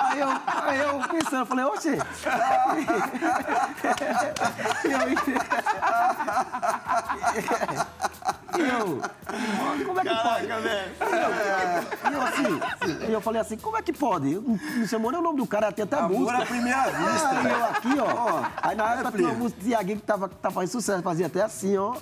[0.10, 0.28] aí, eu,
[0.64, 1.98] aí eu pensando, falei, oxe.
[4.84, 5.00] E eu,
[8.58, 10.46] e eu, como é que pode?
[10.46, 14.36] E eu assim, e eu falei assim, como é que pode?
[14.36, 16.38] Não, nem o nome do cara, tem até Amor música.
[16.38, 17.30] à primeira vista.
[17.30, 18.44] Ah, e eu aqui, ó.
[18.62, 21.42] Aí na época tinha uma música de Tiaguinho que tava, tava fazendo sucesso, fazia até
[21.42, 21.94] assim, ó.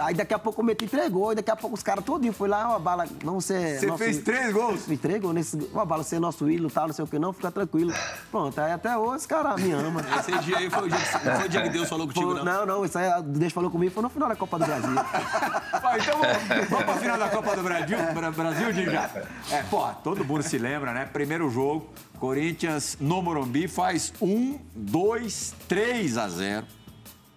[0.00, 2.48] Aí daqui a pouco meti três gols, e daqui a pouco os caras todinho foi
[2.48, 3.78] lá, ó, bala, não você.
[3.78, 4.84] Você fez três gols?
[4.84, 5.70] Fiz três gols nesse.
[5.74, 7.92] Ó, bala, você é nosso ídolo, tal, não sei o que, não, fica tranquilo.
[8.30, 10.02] Pronto, aí até hoje os caras me amam.
[10.18, 12.34] Esse dia aí foi o dia que, não foi o dia que Deus falou contigo,
[12.34, 12.44] não.
[12.44, 14.92] não, não, isso aí, Deus falou comigo, foi no final da Copa do Brasil.
[16.00, 19.10] Então vamos, vamos pra final da Copa do Brasil, Bra- Brasil de já.
[19.50, 21.04] É, pô, todo mundo se lembra, né?
[21.04, 26.66] Primeiro jogo, Corinthians no Morumbi faz um, dois, três a zero,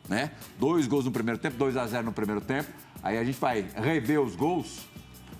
[0.08, 0.32] né?
[0.60, 2.70] Dois gols no primeiro tempo, 2 a 0 no primeiro tempo.
[3.04, 4.80] Aí a gente vai rever os gols.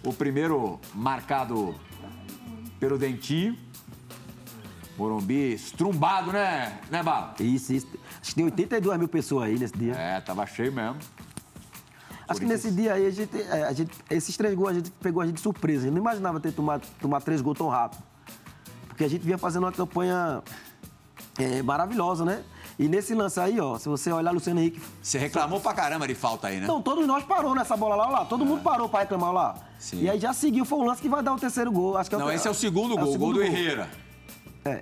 [0.04, 1.74] O primeiro marcado
[2.80, 3.58] pelo Dentinho.
[4.98, 7.36] Morumbi estrumbado, né, né, Bala?
[7.40, 7.88] Isso, isso.
[8.22, 9.94] Acho que tem 82 mil pessoas aí nesse dia.
[9.94, 10.98] É, tava cheio mesmo.
[12.28, 14.92] Acho que nesse dia aí, a gente, é, a gente- esses três gols a gente
[14.92, 15.82] pegou a gente de surpresa.
[15.82, 18.02] A gente não imaginava ter tomado, tomado três gols tão rápido.
[18.88, 20.42] Porque a gente vinha fazendo uma campanha
[21.38, 22.44] é, maravilhosa, né?
[22.78, 24.82] E nesse lance aí, ó, se você olhar Luciano Henrique.
[25.02, 26.64] Você reclamou pra caramba de falta aí, né?
[26.64, 28.26] Então, todos nós parou nessa bola lá, ó lá.
[28.26, 29.56] Todo mundo parou pra reclamar ó lá.
[29.80, 30.02] Sim.
[30.02, 31.98] E aí já seguiu, foi um lance que vai dar o terceiro gol.
[31.98, 33.90] Acho que Não, o, esse é o segundo gol, o gol do Herrera.
[34.66, 34.82] É.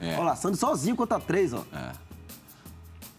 [0.00, 0.14] É.
[0.14, 1.64] Olha lá, Sandro sozinho contra três, ó.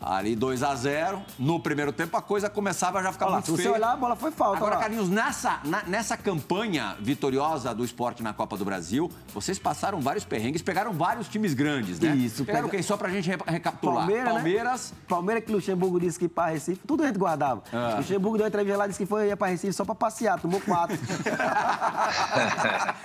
[0.06, 3.46] Ali 2 a 0 No primeiro tempo a coisa começava a já ficar lá, muito
[3.46, 4.58] se você olhar, a bola foi falta.
[4.58, 4.82] Agora, lá.
[4.82, 10.26] Carlinhos, nessa, na- nessa campanha vitoriosa do esporte na Copa do Brasil, vocês passaram vários
[10.26, 12.16] perrengues, pegaram vários times grandes, né?
[12.16, 12.84] Isso, Pegaram pega- quem?
[12.84, 14.06] Só pra gente re- recapitular.
[14.08, 14.98] Palmeiras, né?
[15.08, 17.64] Palmeiras que o Luxemburgo disse que ir pra Recife, tudo a gente guardava.
[17.72, 17.94] Ah.
[17.94, 20.40] O Luxemburgo deu entrevista lá e disse que foi ia pra Recife só pra passear,
[20.40, 20.98] tomou quatro.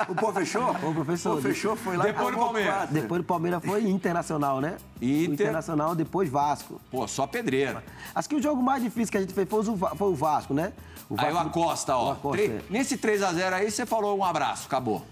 [0.08, 0.70] O pô fechou?
[0.82, 2.74] Ô, professor, Pô fechou, foi lá e Depois do Palmeiras.
[2.74, 2.94] quatro.
[2.94, 4.76] Depois do Palmeiras foi Internacional, né?
[5.00, 5.28] Inter.
[5.30, 6.80] O Internacional, depois Vasco.
[6.90, 7.84] Pô, só pedreira.
[8.14, 10.72] Acho que o jogo mais difícil que a gente fez foi o, Vasco, né?
[11.10, 12.08] O Aí o Vasco- Acosta, ó.
[12.08, 12.62] o Acosta, Tre- é.
[12.70, 15.04] Nesse 3 a 0 aí, você falou um abraço, acabou.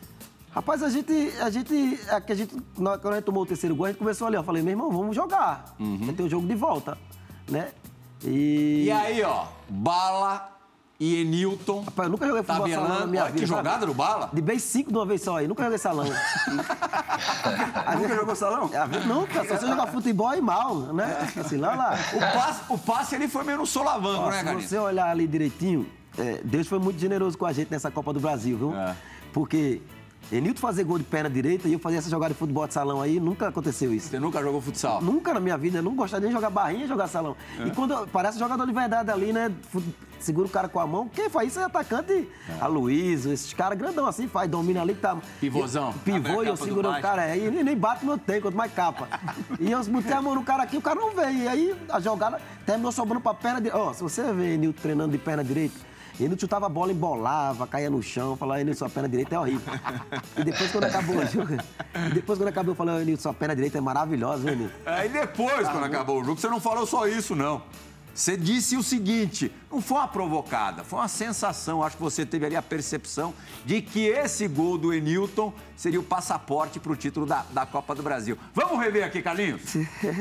[0.50, 3.84] Rapaz, a gente, a gente, é a gente, quando a gente tomou o terceiro gol,
[3.86, 5.76] a gente começou ali, ó, falei, meu irmão, vamos jogar.
[5.78, 6.96] Vai ter o jogo de volta,
[7.50, 7.72] né?
[8.24, 8.84] E...
[8.86, 10.55] E aí, ó, Bala
[10.98, 11.80] e Enilton.
[11.82, 13.42] Rapaz, eu nunca joguei futebol salão na minha Olha vida.
[13.42, 13.58] que sabe?
[13.58, 14.30] jogada do Bala.
[14.32, 16.06] De bem cinco de uma vez só aí, nunca joguei salão.
[17.98, 18.68] Nunca jogou salão?
[18.68, 21.28] Gente Nunca, só você jogar futebol e mal, né?
[21.38, 21.94] Assim, lá, lá.
[22.12, 24.68] O passe, o passe ele foi meio no solavanco, Ó, né, se Carlinhos?
[24.68, 25.86] você olhar ali direitinho,
[26.18, 28.74] é, Deus foi muito generoso com a gente nessa Copa do Brasil, viu?
[28.74, 28.94] É.
[29.32, 29.80] Porque
[30.32, 33.00] Enilton fazer gol de perna direita e eu fazer essa jogada de futebol de salão
[33.00, 34.08] aí, nunca aconteceu isso.
[34.08, 35.00] Você nunca jogou futsal?
[35.00, 37.36] Nunca na minha vida, eu não gostava nem de jogar barrinha e jogar salão.
[37.60, 37.66] É.
[37.66, 39.52] E quando eu- parece jogador de verdade ali, né?
[40.18, 41.08] Segura o cara com a mão.
[41.08, 42.28] Quem faz isso é atacante.
[42.60, 45.16] A Luiz, esses caras grandão assim, faz, domina ali que tá.
[45.40, 45.92] Pivôzão.
[46.04, 47.22] Pivô e eu seguro o cara.
[47.22, 49.08] Aí ele nem bate no tempo, quanto mais capa.
[49.60, 51.38] e eu botei a mão no cara aqui, o cara não veio.
[51.38, 53.78] E aí a jogada terminou sobrando pra perna direita.
[53.78, 55.76] Ó, se você vê Enilton treinando de perna direita,
[56.18, 59.72] ele chutava a bola, embolava, caía no chão, falava, Enilton, sua perna direita é horrível.
[60.36, 63.54] e depois, quando acabou o jogo, e depois, quando acabou, eu falei, Enilton, sua perna
[63.54, 64.74] direita é maravilhosa, viu, Enilton?
[64.86, 67.62] Aí depois, quando acabou o jogo, você não falou só isso, não.
[68.16, 71.82] Você disse o seguinte: não foi uma provocada, foi uma sensação.
[71.82, 76.02] Acho que você teve ali a percepção de que esse gol do Enilton seria o
[76.02, 78.38] passaporte para o título da, da Copa do Brasil.
[78.54, 79.74] Vamos rever aqui, Carlinhos?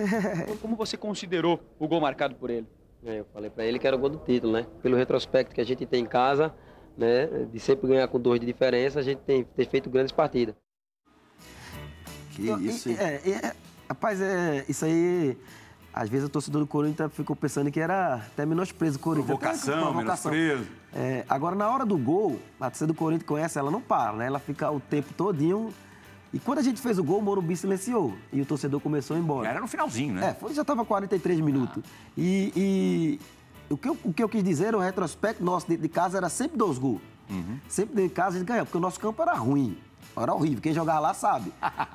[0.62, 2.68] Como você considerou o gol marcado por ele?
[3.06, 4.68] É, eu falei pra ele que era o gol do título, né?
[4.84, 6.54] Pelo retrospecto que a gente tem em casa,
[6.98, 7.28] né?
[7.50, 10.54] De sempre ganhar com dois de diferença, a gente tem, tem feito grandes partidas.
[12.32, 12.98] Que isso, hein?
[13.00, 13.56] é, é,
[13.88, 15.38] rapaz, é, isso aí.
[15.96, 19.40] Às vezes o torcedor do Corinthians ficou pensando que era até menosprezo o Corinthians.
[19.40, 20.30] Provocação, provocação.
[20.30, 20.70] menosprezo.
[20.94, 24.28] É, agora, na hora do gol, a torcida do Corinthians conhece, ela não para, né?
[24.28, 25.74] Ela fica o tempo todinho.
[26.34, 28.14] E quando a gente fez o gol, o Morumbi silenciou.
[28.34, 29.48] E o torcedor começou a ir embora.
[29.48, 30.32] Era no finalzinho, né?
[30.32, 31.82] É, foi, já estava 43 minutos.
[32.18, 33.20] E, e
[33.70, 36.28] o, que eu, o que eu quis dizer, o retrospecto nosso dentro de casa era
[36.28, 37.02] sempre dois gols.
[37.70, 39.78] Sempre dentro de casa a gente ganhava, porque o nosso campo era ruim.
[40.18, 40.62] Era horrível.
[40.62, 41.52] Quem jogava lá sabe.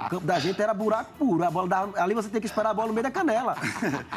[0.06, 1.42] O campo da gente era buraco puro.
[1.44, 3.56] A bola dava- ali você tem que esperar a bola no meio da canela.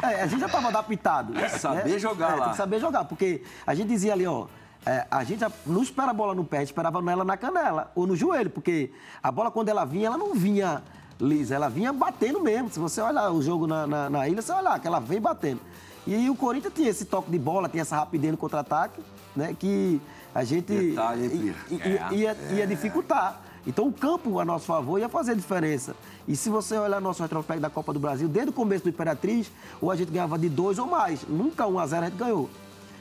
[0.02, 1.32] É, a gente já estava adaptado.
[1.32, 1.48] né?
[1.48, 2.42] saber jogar É, lá.
[2.44, 4.46] Tem que saber jogar, porque a gente dizia ali, ó.
[4.84, 7.90] é, a gente não espera a bola no pé, a gente esperava ela na canela
[7.94, 8.90] ou no joelho, porque
[9.22, 10.82] a bola, quando ela vinha, ela não vinha
[11.18, 12.68] lisa, ela vinha batendo mesmo.
[12.70, 15.60] Se você olhar o jogo na, na, na ilha, você olhar que ela vem batendo.
[16.06, 19.00] E o Corinthians tinha esse toque de bola, tinha essa rapidez no contra-ataque,
[19.34, 19.56] né?
[19.58, 19.98] Que
[20.34, 22.08] a gente Detalhe, hein, i- Pia?
[22.10, 23.40] i- i- ia, ia dificultar.
[23.66, 25.96] Então o campo a nosso favor ia fazer diferença.
[26.28, 29.50] E se você olhar nosso retrospecto da Copa do Brasil, desde o começo do Imperatriz,
[29.80, 31.26] ou a gente ganhava de dois ou mais.
[31.28, 32.50] Nunca 1 a 0 a gente ganhou.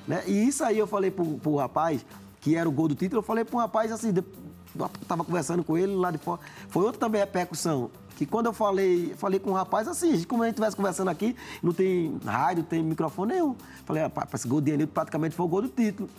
[0.08, 0.24] Né?
[0.28, 2.06] E isso aí eu falei pro, pro rapaz,
[2.42, 5.78] que era o gol do título, eu falei pro rapaz assim, eu tava conversando com
[5.78, 6.42] ele lá de fora.
[6.70, 7.90] Foi outra também repercussão.
[8.16, 11.36] Que quando eu falei, falei com o rapaz, assim, como a gente estivesse conversando aqui,
[11.64, 13.56] não tem rádio, não tem microfone nenhum.
[13.86, 16.10] Falei, rapaz, esse gol de Enilton praticamente foi o gol do título.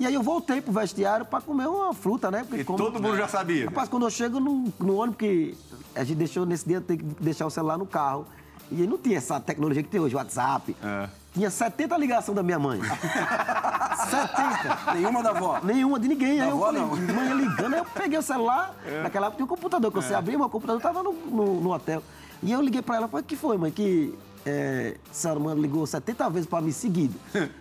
[0.00, 2.44] E aí eu voltei pro vestiário para comer uma fruta, né?
[2.44, 3.64] Porque E todo mundo já sabia.
[3.66, 5.56] Rapaz, quando eu chego no, no ônibus, que
[5.94, 8.24] a gente deixou nesse dia, tem que deixar o celular no carro.
[8.70, 10.76] E aí não tinha essa tecnologia que tem hoje, WhatsApp.
[10.82, 11.08] É.
[11.34, 12.80] Tinha 70 ligações da minha mãe.
[14.08, 14.94] 70.
[14.94, 15.60] Nenhuma da avó.
[15.62, 16.40] Nenhuma de ninguém.
[16.40, 16.88] Aí eu falei, não.
[16.88, 18.74] mãe ligando, aí eu peguei o celular.
[19.02, 22.02] Naquela época tinha um computador, que você abria, meu computador tava no, no, no hotel.
[22.42, 23.72] E eu liguei pra ela, falei, o que foi, mãe?
[23.72, 24.14] Que
[24.48, 27.14] é, a senhora mano, ligou 70 vezes pra mim seguido.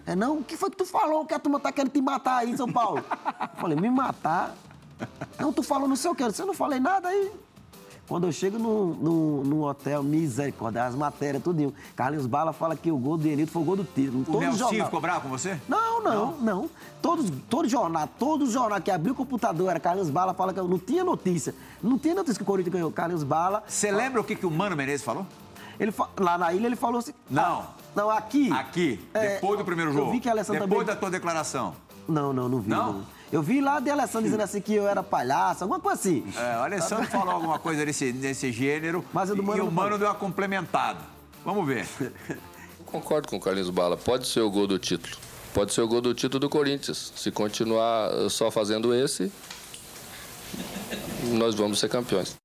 [0.06, 2.38] É, não, o que foi que tu falou que a turma tá querendo te matar
[2.38, 3.04] aí em São Paulo?
[3.10, 4.56] Eu falei, me matar?
[5.38, 6.24] Não, tu falou não sei o que.
[6.24, 7.32] Eu disse, eu não falei nada aí.
[8.08, 11.74] Quando eu chego no, no, no hotel, misericórdia, as matérias, tudinho.
[11.94, 14.24] Carlinhos Bala fala que o gol do Enilton foi o gol do título.
[14.30, 15.60] O Nelson ficou bravo com você?
[15.68, 16.70] não, não, não.
[17.02, 20.80] Todos, todo jornal, todo jornal que abriu o computador era Carlos Bala, fala que não
[20.80, 21.54] tinha notícia.
[21.84, 22.92] Não tinha notícia que o Corinthians ganhou.
[22.92, 23.62] Carlos Bala.
[23.68, 25.26] Você lembra o que, que o Mano Menezes falou?
[25.80, 27.14] Ele, fa- lá na ilha ele falou assim.
[27.30, 27.44] Não.
[27.62, 28.52] ah, não, aqui.
[28.52, 30.08] Aqui, É, depois do primeiro jogo.
[30.08, 30.96] Eu vi que a Alessandra Depois também.
[30.96, 31.76] da tua declaração.
[32.08, 32.70] Não, não, não vi.
[32.70, 33.04] Não?
[33.32, 36.26] Eu vi lá de Alessandra dizendo assim que eu era palhaço, alguma coisa assim.
[36.38, 39.04] É, o Alessandro falou alguma coisa desse, desse gênero.
[39.14, 40.00] Mas o do Mano e o não Mano falou.
[40.00, 41.00] deu uma complementada.
[41.44, 41.86] Vamos ver.
[42.86, 43.98] Concordo com o Carlinhos Bala.
[43.98, 45.18] Pode ser o gol do título.
[45.54, 47.12] Pode ser o gol do título do Corinthians.
[47.18, 49.30] Se continuar só fazendo esse,
[51.34, 52.36] nós vamos ser campeões.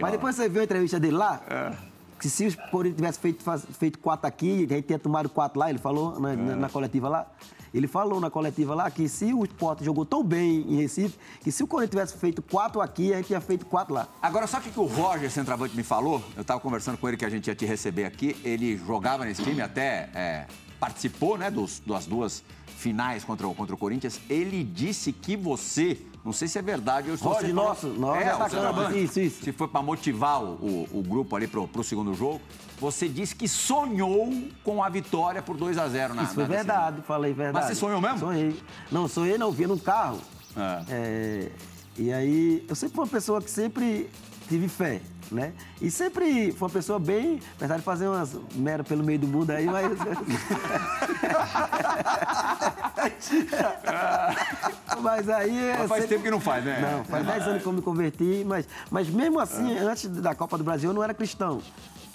[0.00, 1.40] Mas depois você viu a entrevista dele lá?
[1.48, 1.72] É.
[2.20, 5.58] Que se o Corinthians tivesse feito, faz- feito quatro aqui, a gente tinha tomado quatro
[5.58, 6.36] lá, ele falou na, É.
[6.36, 7.26] na- na coletiva lá.
[7.74, 11.50] Ele falou na coletiva lá que se o Sport jogou tão bem em Recife, que
[11.50, 14.06] se o Corinthians tivesse feito quatro aqui, a gente tinha feito quatro lá.
[14.20, 16.22] Agora, sabe o que o Roger, centroavante, me falou?
[16.36, 18.36] Eu estava conversando com ele que a gente ia te receber aqui.
[18.44, 20.46] Ele jogava nesse time, até é,
[20.78, 22.44] participou né, dos, das duas
[22.76, 24.20] finais contra contra o Corinthians.
[24.28, 28.34] Ele disse que você, não sei se é verdade, eu estou sendo- nosso, nosso é,
[28.34, 29.02] o centroavante.
[29.02, 29.44] isso, isso.
[29.44, 32.40] Se foi para motivar o, o- o grupo ali pro, pro segundo jogo.
[32.78, 34.32] Você disse que sonhou
[34.64, 36.74] com a vitória por 2 a 0 na Isso foi na decisão.
[36.74, 37.54] verdade, falei verdade.
[37.66, 38.18] Mas você sonhou mesmo?
[38.18, 38.60] Sonhei.
[38.90, 40.18] Não, sonhei não, via num carro.
[40.56, 40.82] É.
[40.90, 41.50] É,
[41.96, 44.08] E aí, eu sempre fui uma pessoa que sempre
[44.52, 45.52] tive fé, né?
[45.80, 49.50] E sempre foi uma pessoa bem, apesar de fazer umas merda pelo meio do mundo
[49.50, 49.90] aí, mas.
[55.00, 55.70] mas aí.
[55.70, 56.80] Mas eu faz sempre- tempo que não faz, né?
[56.80, 60.58] Não, faz 10 anos que eu me converti, mas, mas mesmo assim, antes da Copa
[60.58, 61.62] do Brasil, eu não era cristão.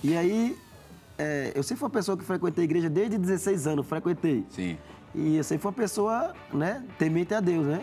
[0.03, 0.55] E aí,
[1.17, 4.45] é, eu sempre fui uma pessoa que frequentei a igreja desde 16 anos, frequentei.
[4.51, 4.77] Sim.
[5.15, 7.81] E eu sempre fui uma pessoa, né, temente a Deus, né?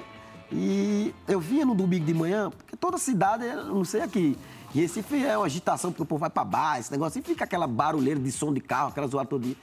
[0.53, 4.39] E eu vinha no domingo de manhã, porque toda cidade, não sei aqui,
[4.75, 7.45] e Recife é uma agitação, porque o povo vai pra bar, esse negócio, e fica
[7.45, 9.57] aquela barulheira de som de carro, aquela zoada todo dia.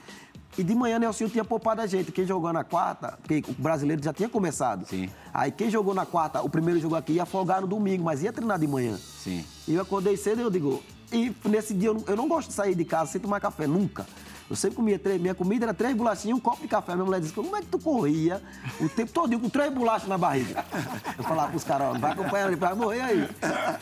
[0.58, 2.12] E de manhã, Nelson tinha poupado a gente.
[2.12, 4.86] Quem jogou na quarta, porque o brasileiro já tinha começado.
[4.86, 5.10] Sim.
[5.34, 8.34] Aí quem jogou na quarta, o primeiro jogo aqui, ia folgar no domingo, mas ia
[8.34, 8.98] treinar de manhã.
[8.98, 9.46] Sim.
[9.68, 10.84] E eu acordei cedo e eu digo.
[11.12, 13.66] E nesse dia eu não, eu não gosto de sair de casa sem tomar café,
[13.66, 14.06] nunca.
[14.52, 16.94] Eu sempre comia três, minha comida era três bolachinhas e um copo de café.
[16.94, 18.42] Minha mulher disse, como é que tu corria
[18.82, 20.66] o tempo todo com três bolachas na barriga?
[21.18, 23.30] Eu falava pros caras, vai acompanhando, ele vai morrer aí.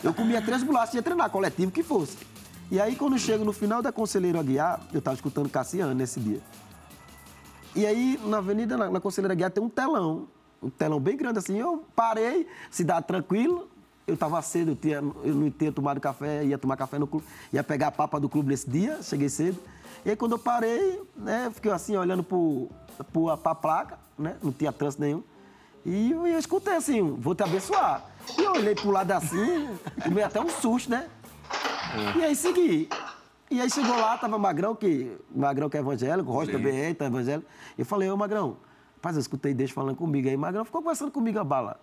[0.04, 2.16] Eu comia três bolachas ia treinar, coletivo que fosse.
[2.70, 6.40] E aí, quando chego no final da Conselheiro Aguiar, eu tava escutando Cassiano nesse dia.
[7.74, 10.28] E aí, na avenida, na, na Conselheira Guiar, tem um telão.
[10.62, 11.58] Um telão bem grande assim.
[11.58, 13.64] Eu parei, cidade tranquila.
[14.06, 17.26] Eu estava cedo, eu, tinha, eu não tinha tomado café, ia tomar café no clube.
[17.52, 19.58] Ia pegar a papa do clube nesse dia, cheguei cedo.
[20.04, 24.36] E aí, quando eu parei, né, fiquei assim, olhando para a placa, né?
[24.42, 25.22] Não tinha trânsito nenhum.
[25.84, 28.04] E eu, eu escutei assim, vou te abençoar.
[28.38, 29.68] E eu olhei pro lado assim,
[30.10, 31.08] me até um susto, né?
[32.16, 32.88] E aí segui.
[33.50, 37.06] E aí chegou lá, tava Magrão, que, Magrão que é evangélico, Rocha também é, tá
[37.06, 37.48] evangélico.
[37.76, 38.58] Eu falei, ô Magrão,
[38.96, 40.28] rapaz, eu escutei Deus falando comigo.
[40.28, 41.80] Aí Magrão ficou conversando comigo a bala.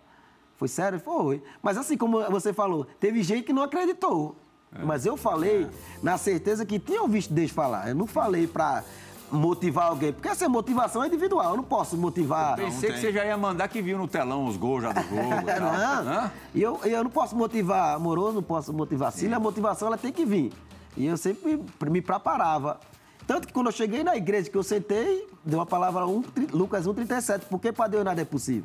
[0.55, 0.99] Foi sério?
[0.99, 1.43] Foi.
[1.61, 4.35] Mas assim como você falou, teve gente que não acreditou.
[4.83, 5.67] Mas eu falei
[6.03, 7.89] na certeza que tinha ouvido Deus falar.
[7.89, 8.83] Eu não falei pra
[9.31, 12.55] motivar alguém, porque essa motivação é individual, eu não posso motivar...
[12.55, 15.41] Pensei que você já ia mandar que viu no telão os gols já do jogo.
[15.41, 16.03] e tal.
[16.03, 19.97] Não, e eu, eu não posso motivar amoroso, não posso motivar Cília, a motivação ela
[19.97, 20.53] tem que vir.
[20.95, 22.79] E eu sempre me preparava.
[23.25, 26.47] Tanto que quando eu cheguei na igreja que eu sentei, deu a palavra 1, tri-
[26.53, 28.63] Lucas 1,37, porque para Deus nada é possível.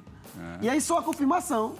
[0.60, 1.74] E aí só a confirmação.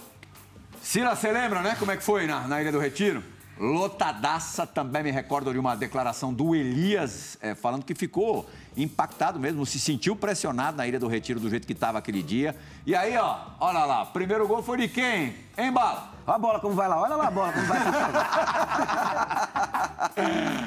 [0.81, 3.23] Sila, você lembra, né, como é que foi na, na Ilha do Retiro?
[3.59, 9.65] Lotadaça, também me recordo de uma declaração do Elias, eh, falando que ficou impactado mesmo,
[9.65, 12.55] se sentiu pressionado na Ilha do Retiro do jeito que estava aquele dia.
[12.85, 15.35] E aí, ó, olha lá, primeiro gol foi de quem?
[15.57, 16.11] Hein, Bala?
[16.25, 17.79] Olha a bola como vai lá, olha lá a bola como vai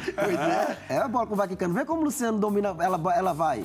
[0.05, 0.77] quicando.
[0.89, 1.75] é a bola como vai quicando.
[1.75, 3.65] Vê como o Luciano domina, ela, ela vai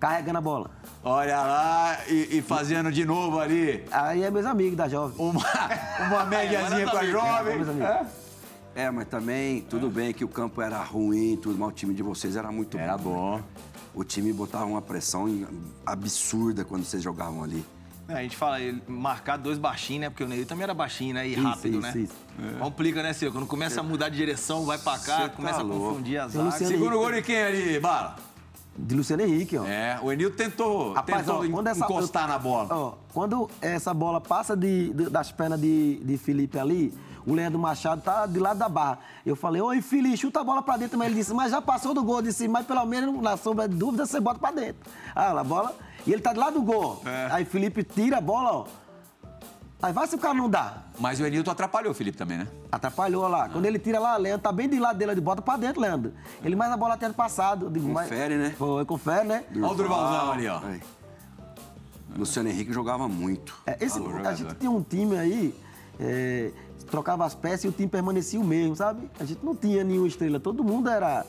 [0.00, 0.70] carregando a bola.
[1.04, 5.14] Olha lá, e, e fazendo de novo ali Aí é meus amigos da jovem.
[5.18, 5.40] uma,
[6.08, 7.56] uma médiazinha com a jovem.
[7.56, 7.88] meus amigos.
[7.88, 8.06] É?
[8.76, 12.02] É, mas também, tudo bem que o campo era ruim, tudo, mas o time de
[12.02, 13.14] vocês era muito Era bom.
[13.14, 13.36] bom.
[13.38, 13.44] né?
[13.94, 15.26] O time botava uma pressão
[15.86, 17.64] absurda quando vocês jogavam ali.
[18.08, 20.10] É, a gente fala, ele marcar dois baixinhos, né?
[20.10, 21.26] Porque o Neil também era baixinho, né?
[21.26, 21.98] E Isso, rápido, isso, né?
[21.98, 22.14] isso.
[22.60, 23.32] Complica, né, Seu?
[23.32, 25.88] Quando começa a mudar de direção, vai pra cá, Cê tá começa a louco.
[25.88, 26.60] confundir as Tem o zagas.
[26.60, 28.16] Luciano Segundo gol de quem ali, Bala?
[28.78, 29.64] De Luciano Henrique, ó.
[29.64, 32.68] É, o Enil tentou, Rapaz, tentou ó, quando essa- encostar na bola.
[32.70, 36.92] Ó, quando essa bola passa de, de- das pernas de, de Felipe ali,
[37.26, 38.98] o Leandro Machado tá de lado da barra.
[39.24, 40.96] Eu falei, oi, Felipe, chuta a bola pra dentro.
[40.98, 42.16] Mas ele disse, mas já passou do gol.
[42.16, 44.90] Eu disse, mas pelo menos na sombra de dúvida você bota pra dentro.
[45.14, 45.74] Ah, lá, a bola.
[46.06, 47.02] E ele tá de lado do gol.
[47.04, 47.28] É.
[47.32, 48.66] Aí Felipe tira a bola, ó.
[49.82, 50.84] Aí vai se o cara não dá.
[50.98, 52.48] Mas o Enilton atrapalhou o Felipe também, né?
[52.72, 53.48] Atrapalhou lá.
[53.48, 56.14] Quando ele tira lá, Leandro tá bem de lado dele, ele bota pra dentro, Leandro.
[56.42, 57.68] Ele mais a bola tinha passado.
[57.68, 58.54] Digo, mas- Confere, né?
[58.56, 59.44] Foi, confere, né?
[59.54, 60.60] Olha o Durvalzão ali, ó.
[60.64, 60.80] Aí.
[62.16, 63.54] Luciano Henrique jogava muito.
[63.66, 65.54] É, esse, Alô, a gente tinha um time aí,
[66.00, 66.50] é,
[66.90, 69.10] trocava as peças e o time permanecia o mesmo, sabe?
[69.20, 71.24] A gente não tinha nenhuma estrela, todo mundo era,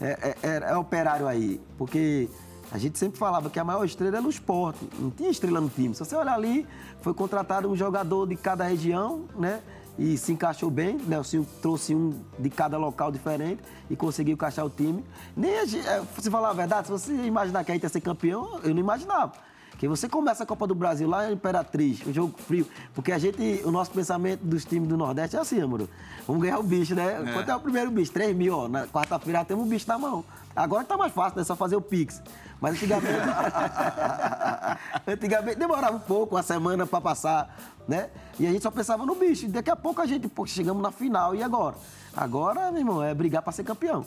[0.00, 2.28] é, é, era- é operário aí, porque
[2.70, 5.68] a gente sempre falava que a maior estrela era o esporte, não tinha estrela no
[5.68, 5.94] time.
[5.94, 6.66] Se você olhar ali,
[7.00, 9.60] foi contratado um jogador de cada região, né?
[9.98, 14.70] E se encaixou bem, Nelson trouxe um de cada local diferente e conseguiu encaixar o
[14.70, 15.04] time.
[15.36, 15.86] Nem a gente,
[16.18, 18.80] se falar a verdade, se você imaginar que a gente ia ser campeão, eu não
[18.80, 19.34] imaginava.
[19.82, 22.64] Porque você começa a Copa do Brasil lá em Imperatriz, um jogo frio.
[22.94, 25.88] Porque a gente, o nosso pensamento dos times do Nordeste é assim, amor.
[26.24, 27.32] Vamos ganhar o bicho, né?
[27.32, 28.12] Quanto é o primeiro bicho?
[28.12, 28.68] 3 mil, ó.
[28.68, 30.24] Na quarta-feira temos um bicho na mão.
[30.54, 31.42] Agora tá mais fácil, né?
[31.42, 32.22] Só fazer o Pix.
[32.60, 33.18] Mas antigamente.
[35.04, 37.52] antigamente demorava um pouco, uma semana pra passar,
[37.88, 38.08] né?
[38.38, 39.48] E a gente só pensava no bicho.
[39.48, 41.34] Daqui a pouco a gente, pô, chegamos na final.
[41.34, 41.74] E agora?
[42.16, 44.06] Agora, meu irmão, é brigar pra ser campeão.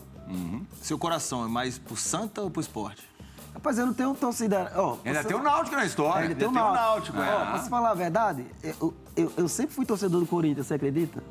[0.82, 3.15] Seu coração é mais pro Santa ou pro esporte?
[3.56, 4.72] Rapaz, eu não tenho torcida.
[4.76, 6.22] Ó, Ainda você- tem o Náutico na história.
[6.24, 7.18] Ainda tem o Ainda Náutico.
[7.18, 7.34] é.
[7.34, 10.76] Ó, pra você falar a verdade, eu, eu- eu sempre fui torcedor do Corinthians, você
[10.76, 11.24] acredita?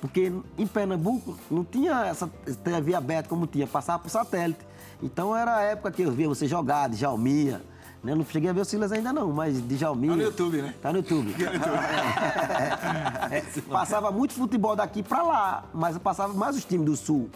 [0.00, 2.28] Porque em Pernambuco não tinha essa
[2.64, 4.60] TV aberta como tinha, passava por satélite.
[5.02, 7.60] Então era a época que eu via você jogar, de Jalminha,
[8.02, 8.14] Né?
[8.14, 10.12] Não cheguei a ver o Silas ainda não, mas Djalminha...
[10.12, 10.74] Tá no YouTube, né?
[10.80, 11.34] Tá no YouTube.
[13.30, 17.28] É, é, passava muito futebol daqui pra lá, mas passava mais os times do Sul.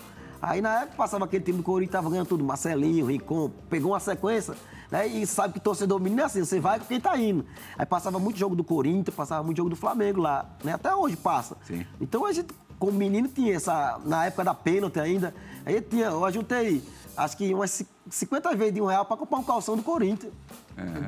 [0.42, 4.00] Aí na época passava aquele time do Corinthians, tava ganhando tudo, Marcelinho, Rincon, pegou uma
[4.00, 4.57] sequência,
[4.90, 5.07] né?
[5.07, 7.46] E sabe que torcedor menino é assim, você vai com quem tá indo.
[7.78, 10.72] Aí passava muito jogo do Corinthians, passava muito jogo do Flamengo lá, né?
[10.72, 11.57] Até hoje passa.
[11.64, 11.87] Sim.
[12.00, 14.00] Então a gente, como menino, tinha essa.
[14.05, 15.33] Na época da pênalti ainda,
[15.64, 16.83] aí tinha, eu juntei
[17.16, 20.33] acho que umas 50 vezes de um real pra comprar um calção do Corinthians.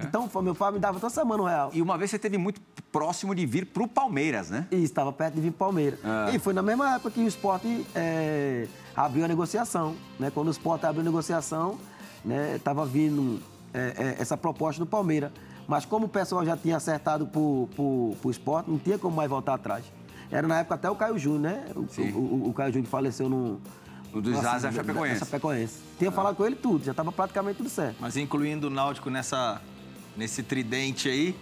[0.02, 1.70] Então, foi- meu pai me dava toda semana um real.
[1.72, 2.60] E uma vez você esteve muito
[2.92, 4.66] próximo de vir pro Palmeiras, né?
[4.70, 5.98] E estava perto de vir pro Palmeiras.
[6.04, 6.30] Ah.
[6.32, 9.94] E foi na mesma época que o esporte é, abriu a negociação.
[10.18, 10.30] Né?
[10.32, 11.78] Quando o esporte abriu a negociação,
[12.24, 13.40] né, tava vindo
[13.72, 15.32] é, é, essa proposta do Palmeiras.
[15.66, 19.28] Mas como o pessoal já tinha acertado pro, pro, pro esporte, não tinha como mais
[19.30, 19.84] voltar atrás.
[20.30, 21.64] Era na época até o Caio Júnior, né?
[21.74, 23.60] O, o, o- o Caio Júnior faleceu no.
[24.14, 25.20] No dos Nossa, Asa da- Chapecoense.
[25.20, 25.74] da Chapecoense.
[25.98, 27.96] Tinha falado com ele tudo, já estava praticamente tudo certo.
[28.00, 29.60] Mas incluindo o Náutico nessa,
[30.16, 31.36] nesse tridente aí,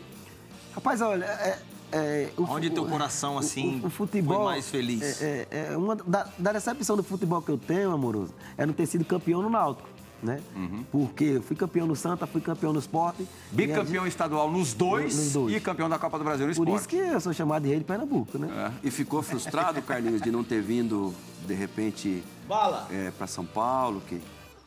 [0.75, 1.59] Rapaz, olha, é,
[1.93, 5.21] é, o Onde teu coração, o- assim, o, o futebol foi mais feliz?
[5.21, 8.73] É, é- é uma da, da decepção do futebol que eu tenho, amoroso, é não
[8.73, 9.87] ter sido campeão no Náutico,
[10.23, 10.41] né?
[10.55, 10.85] Uhum.
[10.91, 13.27] Porque eu fui campeão no Santa, fui campeão no Esporte.
[13.51, 15.57] Bicampeão estadual nos dois, Nos dois.
[15.57, 16.79] e campeão da Copa do Brasil no Por esporte.
[16.81, 18.73] isso que eu sou chamado de rei de Pernambuco, né?
[18.83, 21.13] E ficou frustrado, Carlinhos, de não ter vindo,
[21.47, 22.87] de repente, Bala.
[22.91, 24.01] é, para São Paulo?
[24.09, 24.21] Que...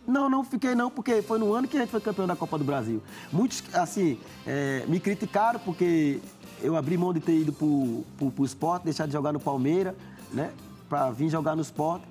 [0.05, 2.57] Não, não fiquei não, porque foi no ano que a gente foi campeão da Copa
[2.57, 3.01] do Brasil.
[3.31, 6.19] Muitos, assim, é, me criticaram porque
[6.61, 9.95] eu abri mão de ter ido pro, pro, pro esporte, deixar de jogar no Palmeiras,
[10.33, 10.51] né?
[10.89, 12.05] Pra vir jogar no esporte.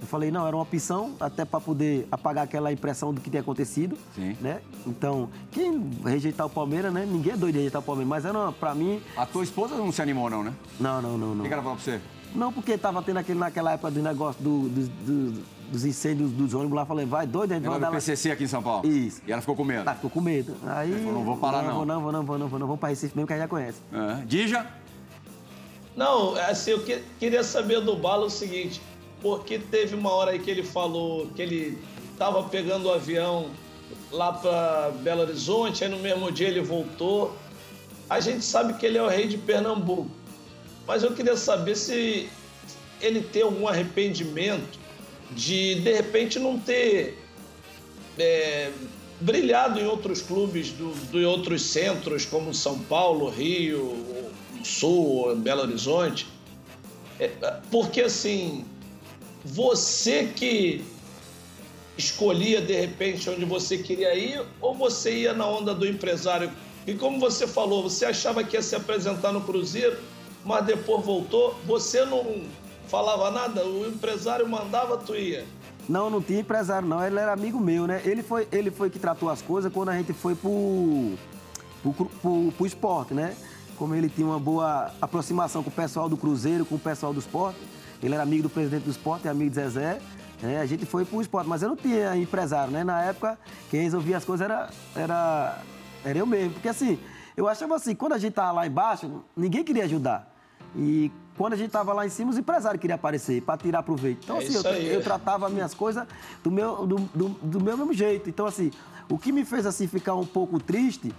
[0.00, 3.42] Eu falei, não, era uma opção, até para poder apagar aquela impressão do que tinha
[3.42, 3.98] acontecido.
[4.14, 4.34] Sim.
[4.40, 4.60] Né?
[4.86, 7.04] Então, quem rejeitar o Palmeiras, né?
[7.06, 9.92] Ninguém é doido de rejeitar o Palmeiras, mas era, pra mim, A tua esposa não
[9.92, 10.52] se animou, não, né?
[10.80, 11.42] não, não, não, O não.
[11.42, 12.00] que, que ela falou pra você?
[12.34, 16.54] Não, porque tava tendo aquele, naquela época do negócio do- do- do- dos incêndios dos
[16.54, 17.96] ônibus lá, falei, vai doido, a gente vai Negócio dar do lá.
[17.98, 18.88] PCC aqui em São Paulo.
[18.88, 19.20] Isso.
[19.26, 19.84] E ela ficou com medo.
[19.84, 20.56] Tá, ficou com medo.
[20.66, 20.92] Aí.
[20.92, 21.74] falou, não vou parar, não.
[21.74, 22.66] Vou não, vou não, vou não, vou não.
[22.66, 23.78] Vamos pra Recife mesmo que a gente já conhece.
[23.92, 24.14] É.
[24.24, 24.66] Dija?
[25.96, 28.80] Não, assim, eu que- queria saber do Bala o seguinte,
[29.20, 31.78] porque teve uma hora aí que ele falou que ele
[32.18, 33.50] tava pegando o avião
[34.10, 37.36] lá para Belo Horizonte, aí no mesmo dia ele voltou.
[38.08, 40.10] A gente sabe que ele é o rei de Pernambuco,
[40.86, 42.28] mas eu queria saber se
[43.00, 44.78] ele tem algum arrependimento
[45.32, 47.18] de, de repente, não ter
[48.18, 48.70] é,
[49.20, 53.96] brilhado em outros clubes do, outros centros, como São Paulo, Rio,
[54.64, 56.26] Sul, Belo Horizonte.
[57.18, 57.28] É,
[57.70, 58.64] porque, assim,
[59.44, 60.84] você que
[61.96, 66.50] escolhia, de repente, onde você queria ir, ou você ia na onda do empresário?
[66.86, 69.98] E como você falou, você achava que ia se apresentar no Cruzeiro,
[70.44, 72.42] mas depois voltou, você não
[72.88, 75.44] falava nada, o empresário mandava, tu ia.
[75.88, 77.04] Não, não tinha empresário, não.
[77.04, 78.00] Ele era amigo meu, né?
[78.04, 81.14] Ele foi, ele foi que tratou as coisas quando a gente foi pro,
[81.82, 83.34] pro, pro, pro esporte, né?
[83.76, 87.20] Como ele tinha uma boa aproximação com o pessoal do Cruzeiro, com o pessoal do
[87.20, 87.58] esporte.
[88.02, 90.00] Ele era amigo do presidente do esporte, amigo de Zezé.
[90.42, 90.60] né?
[90.60, 92.82] A gente foi pro esporte, mas eu não tinha empresário, né?
[92.84, 93.38] Na época,
[93.70, 95.58] quem resolvia as coisas era, era,
[96.04, 96.54] era eu mesmo.
[96.54, 96.98] Porque assim,
[97.36, 100.34] eu achava assim, quando a gente tava lá embaixo, ninguém queria ajudar.
[100.76, 104.20] E quando a gente tava lá em cima, os empresários queriam aparecer para tirar proveito.
[104.24, 104.94] Então, É assim, eu, aí.
[104.94, 106.06] eu tratava as minhas coisas
[106.44, 108.28] do meu, do, do, do meu mesmo jeito.
[108.30, 108.70] Então, assim,
[109.08, 111.12] o que me fez assim ficar um pouco triste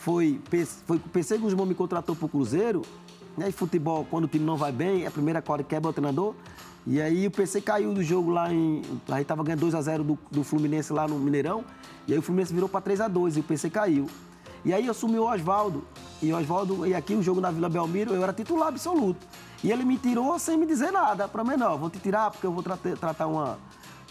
[0.00, 0.40] foi,
[0.84, 2.84] foi que o Guzmão me contratou pro Cruzeiro, né?
[3.38, 5.92] E futebol, quando o time não vai bem, é a primeira corda que quebra o
[5.92, 6.34] treinador.
[6.86, 8.82] E aí o PC caiu do jogo lá em.
[9.08, 11.64] Aí tava ganhando 2x0 do, do Fluminense lá no Mineirão.
[12.06, 14.06] E aí o Fluminense virou para 3x2 e o PC caiu.
[14.64, 15.84] E aí eu assumi o Oswaldo.
[16.22, 19.26] E Oswaldo, e aqui o jogo na Vila Belmiro, eu era titular absoluto.
[19.62, 21.28] E ele me tirou sem me dizer nada.
[21.28, 23.58] Pra mim, não, vou te tirar porque eu vou trate- tratar uma.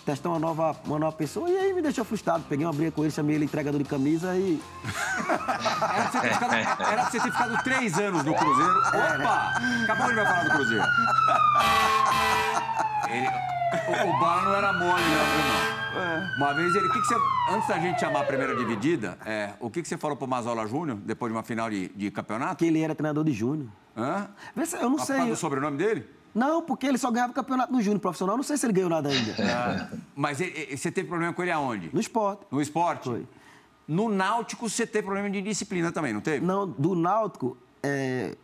[0.06, 1.50] Testar uma nova, uma nova pessoa.
[1.50, 2.44] E aí me deixou frustrado.
[2.48, 4.62] Peguei uma briga com ele, chamei ele entregador de camisa e.
[5.28, 8.78] Era pra você ter ficado, era pra você ter ficado três anos no Cruzeiro.
[8.80, 9.54] Opa!
[9.84, 10.84] Acabou ele vai falar do Cruzeiro.
[13.10, 13.30] Ele-
[13.88, 16.38] o, o Bala não era mole, não, viu, não.
[16.38, 16.86] Uma vez ele.
[16.88, 17.16] O que, que você.
[17.52, 20.68] Antes da gente chamar a primeira dividida, é, o que, que você falou pro Mazola
[20.68, 22.58] Júnior, depois de uma final de, de campeonato?
[22.58, 23.68] Que ele era treinador de Júnior.
[23.96, 24.28] Hã?
[24.56, 25.16] Vê se- Eu não Por sei.
[25.18, 26.10] causa do sobrenome dele?
[26.36, 28.36] Não, porque ele só ganhava campeonato no Júnior profissional.
[28.36, 29.34] Não sei se ele ganhou nada ainda.
[29.40, 31.90] Ah, Mas você teve problema com ele aonde?
[31.94, 32.46] No esporte.
[32.52, 33.06] No esporte?
[33.06, 33.26] Foi.
[33.88, 36.46] No Náutico você teve problema de disciplina também, não teve?
[36.46, 38.36] Não, do Náutico, é,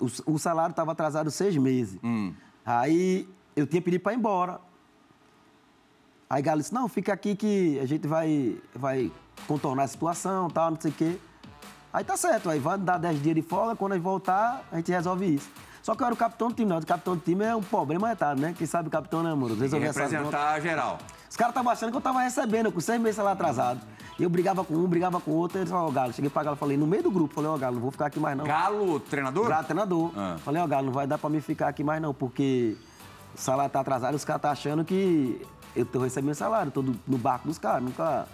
[0.00, 2.00] o, o salário estava atrasado seis meses.
[2.02, 2.34] Hum.
[2.66, 4.60] Aí eu tinha pedido para ir embora.
[6.28, 9.12] Aí Galo disse, não, fica aqui que a gente vai, vai
[9.46, 11.18] contornar a situação, tal, não sei o quê.
[11.92, 14.76] Aí tá certo, aí vai dar 10 dias de folga, quando a gente voltar, a
[14.76, 15.50] gente resolve isso.
[15.82, 16.78] Só que eu era o capitão do time, não.
[16.78, 18.54] O capitão do time é um problema etado, né?
[18.56, 19.50] Quem sabe o capitão, né, amor?
[19.50, 20.98] E Resolver representar geral.
[21.28, 23.80] Os caras estavam achando que eu tava recebendo, com seis meses lá atrasado.
[24.18, 26.56] E eu brigava com um, brigava com outro, ele falou, ó, Galo, cheguei pra Galo,
[26.56, 28.44] falei, no meio do grupo, falei, ó, Galo, não vou ficar aqui mais não.
[28.44, 29.48] Galo, treinador?
[29.48, 30.12] Galo, treinador.
[30.16, 30.36] Ah.
[30.44, 32.76] Falei, ó, Galo, não vai dar pra mim ficar aqui mais não, porque
[33.34, 35.40] o salário tá atrasado os caras tá achando que
[35.74, 38.26] eu tô recebendo salário, tô no barco dos caras, nunca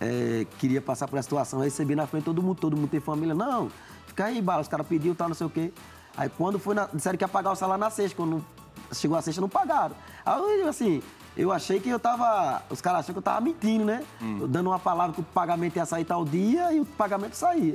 [0.00, 3.34] é, queria passar por essa situação, receber na frente todo mundo, todo mundo tem família.
[3.34, 3.68] Não,
[4.06, 5.72] fica aí, bala, os caras pediram, tal, não sei o quê.
[6.16, 8.44] Aí quando foi, na, disseram que ia pagar o salário na sexta, quando
[8.92, 9.94] chegou a sexta, não pagaram.
[10.24, 11.02] Aí, eu, assim,
[11.36, 14.04] eu achei que eu tava, os caras acharam que eu tava mentindo, né?
[14.40, 17.74] Eu dando uma palavra que o pagamento ia sair tal dia e o pagamento saía.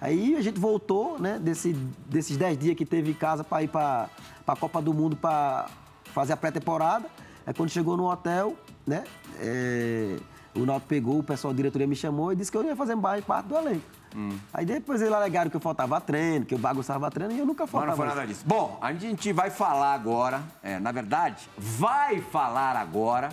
[0.00, 1.74] Aí a gente voltou, né, desse,
[2.06, 4.08] desses 10 dias que teve em casa para ir para
[4.46, 5.66] a Copa do Mundo para
[6.06, 7.06] fazer a pré-temporada.
[7.46, 8.56] Aí quando chegou no hotel,
[8.86, 9.04] né,
[9.38, 10.16] é,
[10.54, 12.94] o Náutico pegou, o pessoal da diretoria me chamou e disse que eu ia fazer
[12.94, 13.84] mais parte do elenco.
[14.52, 17.64] Aí depois eles alegaram que eu faltava treino, que eu bagunçava treino e eu nunca
[17.64, 17.90] Mas faltava.
[17.92, 18.42] não foi nada disso.
[18.46, 23.30] Bom, a gente vai falar agora, é, na verdade, vai falar agora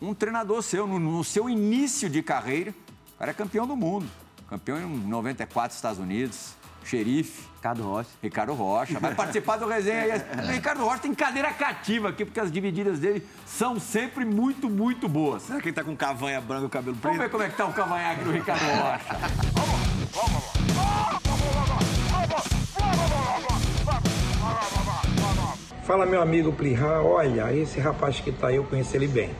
[0.00, 2.74] um treinador seu, no, no seu início de carreira.
[3.14, 4.06] O cara é campeão do mundo.
[4.48, 6.54] Campeão em 94 Estados Unidos,
[6.84, 7.48] xerife.
[7.56, 8.08] Ricardo Rocha.
[8.22, 8.98] Ricardo Rocha.
[8.98, 10.22] Vai participar do resenha aí.
[10.48, 15.06] O Ricardo Rocha tem cadeira cativa aqui, porque as divididas dele são sempre muito, muito
[15.06, 15.42] boas.
[15.42, 17.28] Será que ele tá com cavanha branca e o cabelo Vamos preto?
[17.28, 19.80] ver como é que tá o cavanhaque do Ricardo Rocha.
[25.84, 29.30] Fala meu amigo Plihá, olha, esse rapaz que tá aí, eu conheço ele bem.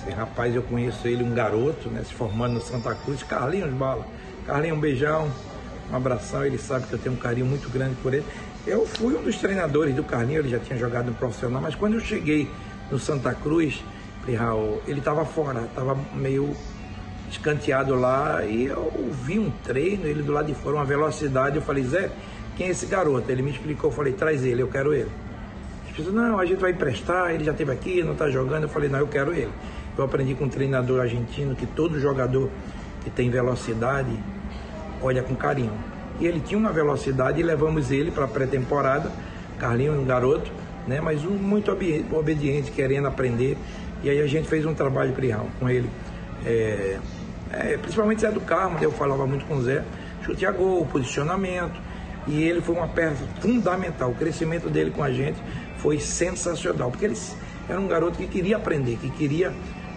[0.00, 4.06] Esse rapaz eu conheço ele, um garoto, né, se formando no Santa Cruz, Carlinhos Bala.
[4.46, 5.30] Carlinhos, um beijão,
[5.90, 8.24] um abração, ele sabe que eu tenho um carinho muito grande por ele.
[8.66, 11.94] Eu fui um dos treinadores do Carlinhos, ele já tinha jogado no profissional, mas quando
[11.94, 12.50] eu cheguei
[12.90, 13.82] no Santa Cruz,
[14.22, 14.50] Plihá,
[14.86, 16.56] ele tava fora, tava meio
[17.30, 21.62] escanteado lá e eu vi um treino, ele do lado de fora, uma velocidade, eu
[21.62, 22.10] falei, Zé,
[22.56, 23.30] quem é esse garoto?
[23.30, 25.10] Ele me explicou, eu falei, traz ele, eu quero ele.
[25.88, 28.64] As pessoas, não, a gente vai emprestar, ele já esteve aqui, não está jogando.
[28.64, 29.50] Eu falei, não, eu quero ele.
[29.96, 32.50] Eu aprendi com um treinador argentino que todo jogador
[33.02, 34.10] que tem velocidade
[35.02, 35.72] olha com carinho.
[36.20, 39.10] E ele tinha uma velocidade e levamos ele para a pré-temporada.
[39.58, 40.50] Carlinhos, um garoto,
[40.86, 43.56] né, mas um muito obedi- obediente, querendo aprender.
[44.02, 45.12] E aí a gente fez um trabalho
[45.58, 45.90] com ele.
[46.46, 46.98] É,
[47.52, 49.84] é, principalmente Zé do Carmo, eu falava muito com o Zé.
[50.24, 51.80] Chute a gol, posicionamento.
[52.26, 54.10] E ele foi uma peça fundamental.
[54.10, 55.38] O crescimento dele com a gente
[55.78, 57.16] foi sensacional, porque ele
[57.68, 59.52] era um garoto que queria aprender, que queria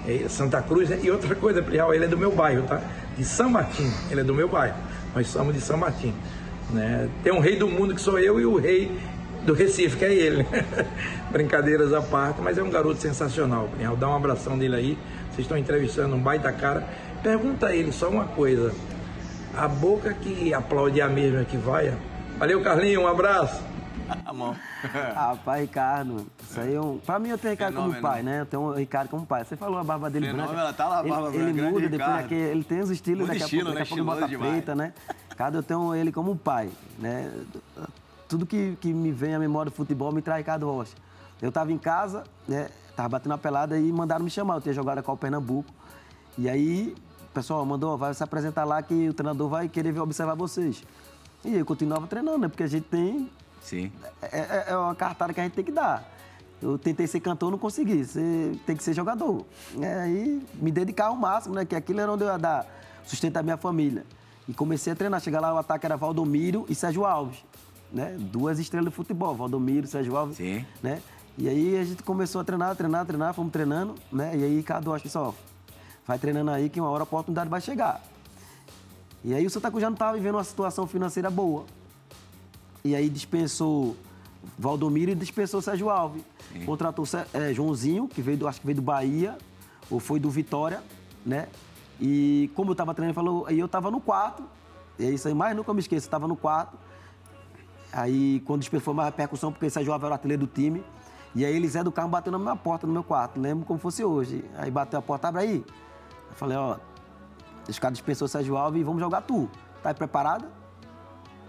[0.08, 0.90] eh, Santa Cruz.
[0.90, 1.00] né?
[1.02, 2.82] E outra coisa, Prial, ele é do meu bairro, tá?
[3.18, 4.76] De São Martim, ele é do meu bairro.
[5.14, 6.14] Nós somos de São Martim.
[6.70, 7.10] Né?
[7.24, 8.98] Tem um rei do mundo que sou eu e o rei
[9.46, 10.46] do Recife, que é ele.
[11.32, 13.96] Brincadeiras à parte, mas é um garoto sensacional, Prial.
[13.98, 14.98] Dá um abração dele aí.
[15.32, 16.88] Vocês estão entrevistando um baita cara.
[17.22, 18.74] Pergunta a ele só uma coisa.
[19.56, 21.96] A boca que aplaude é a mesma que vai?
[22.38, 23.62] Valeu, Carlinhos, um abraço.
[24.26, 24.56] A mão.
[25.14, 26.98] Rapaz, Ricardo, isso aí é um.
[26.98, 28.14] Pra mim, eu tenho o Ricardo como Fenômeno.
[28.14, 28.42] pai, né?
[28.42, 29.46] Eu tenho o Ricardo como pai.
[29.46, 30.62] Você falou a barba dele Fenômeno, branca.
[30.64, 33.22] ela tá lá, a barba ele, branca, Ele muda, depois daqui, ele tem os estilos,
[33.22, 34.20] Muda daqui a estilo, pouco, daqui a pouco né?
[34.20, 34.94] bota Estiloso preta, né?
[35.30, 37.32] Ricardo, eu tenho ele como pai, né?
[38.28, 40.94] Tudo que, que me vem à memória do futebol me traz Ricardo Rocha.
[41.42, 42.70] Eu tava em casa, né?
[42.96, 44.56] Tava batendo a pelada e mandaram me chamar.
[44.56, 45.72] Eu tinha jogado com o Pernambuco.
[46.38, 46.96] E aí,
[47.34, 50.84] pessoal mandou, vai se apresentar lá que o treinador vai querer observar vocês.
[51.44, 52.48] E eu continuava treinando, né?
[52.48, 53.30] Porque a gente tem
[53.62, 53.92] Sim.
[54.22, 56.08] é, é- é uma cartada que a gente tem que dar.
[56.62, 58.06] Eu tentei ser cantor, não consegui.
[58.06, 59.46] Você tem que ser jogador.
[59.80, 61.66] É, aí me dedicar ao máximo, né?
[61.66, 62.68] Que aquilo era onde eu ia dar
[63.04, 64.06] sustento à minha família.
[64.48, 65.20] E comecei a treinar.
[65.22, 67.44] Chegar lá, o ataque era Valdomiro e Sérgio Alves.
[67.92, 68.16] Né?
[68.20, 70.38] Duas estrelas de futebol, Valdomiro, Sérgio Alves.
[70.38, 70.64] Sim.
[70.84, 71.02] Né?
[71.38, 74.36] E aí a gente começou a treinar, treinar, treinar, fomos treinando, né?
[74.36, 75.34] E aí acho que só
[76.08, 78.02] vai treinando aí que uma hora a oportunidade vai chegar.
[79.24, 81.66] E aí o Santa Cruz já não estava vivendo uma situação financeira boa.
[82.84, 83.96] E aí dispensou
[84.58, 86.24] Valdomiro e dispensou Sérgio Alves.
[86.66, 89.38] Contratou Sé- eh, Joãozinho, que veio do, acho que veio do Bahia,
[89.90, 90.82] ou foi do Vitória,
[91.26, 91.48] né?
[92.00, 94.44] E como eu estava treinando, ele falou, aí eu estava no quarto,
[94.98, 96.76] e é isso aí, mais nunca me esqueço, eu estava no quarto.
[97.94, 100.84] Aí quando dispensou mais repercussão, porque Sérgio Alves era o artilheiro do time.
[101.36, 104.04] E aí Elisé do Carmo bateu na minha porta, no meu quarto, lembro como fosse
[104.04, 104.44] hoje.
[104.58, 105.66] Aí bateu a porta, abre aí.
[106.32, 106.78] Eu falei, ó,
[107.68, 109.50] os caras dispensou o Sérgio Alves e vamos jogar tu.
[109.84, 110.50] Tá aí preparada?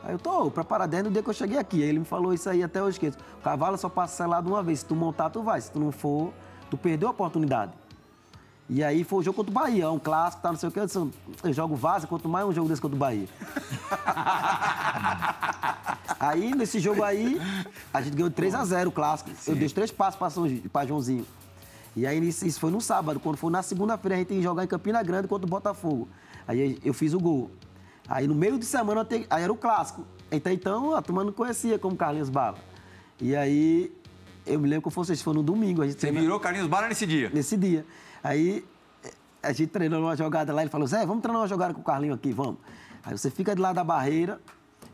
[0.05, 1.83] Aí eu tô preparado desde o dia que eu cheguei aqui.
[1.83, 3.17] Aí ele me falou isso aí até hoje, esqueço.
[3.39, 4.81] O cavalo só passa selado uma vez.
[4.81, 5.61] Se tu montar, tu vai.
[5.61, 6.33] Se tu não for,
[6.69, 7.73] tu perdeu a oportunidade.
[8.69, 10.81] E aí foi o jogo contra o Bahia, um clássico, tá, não sei o quê.
[10.81, 13.29] Eu, disse, eu jogo vaza, quanto mais um jogo desse contra o Bahia.
[16.19, 17.41] aí, nesse jogo aí,
[17.93, 19.31] a gente ganhou 3x0 o clássico.
[19.47, 20.19] Eu dei os três passos
[20.73, 21.27] pra Joãozinho.
[21.95, 23.21] E aí, isso foi no sábado.
[23.21, 26.09] Quando foi na segunda-feira, a gente ia jogar em Campina Grande contra o Botafogo.
[26.49, 27.51] Aí eu fiz o gol.
[28.09, 30.05] Aí no meio de semana, eu te- aí era o clássico.
[30.31, 32.57] Então, então, a turma não conhecia como Carlinhos Bala.
[33.21, 33.93] E aí,
[34.47, 35.83] eu me lembro que fosse, isso foi no domingo.
[35.83, 37.31] A gente Você virou Carlinhos Bala nesse dia.
[37.33, 37.85] nesse dia.
[38.25, 38.65] Aí
[39.43, 41.85] a gente treinou uma jogada lá, ele falou, Zé, vamos treinar uma jogada com o
[41.85, 42.57] Carlinho aqui, vamos.
[43.05, 44.41] Aí você fica de lado da barreira,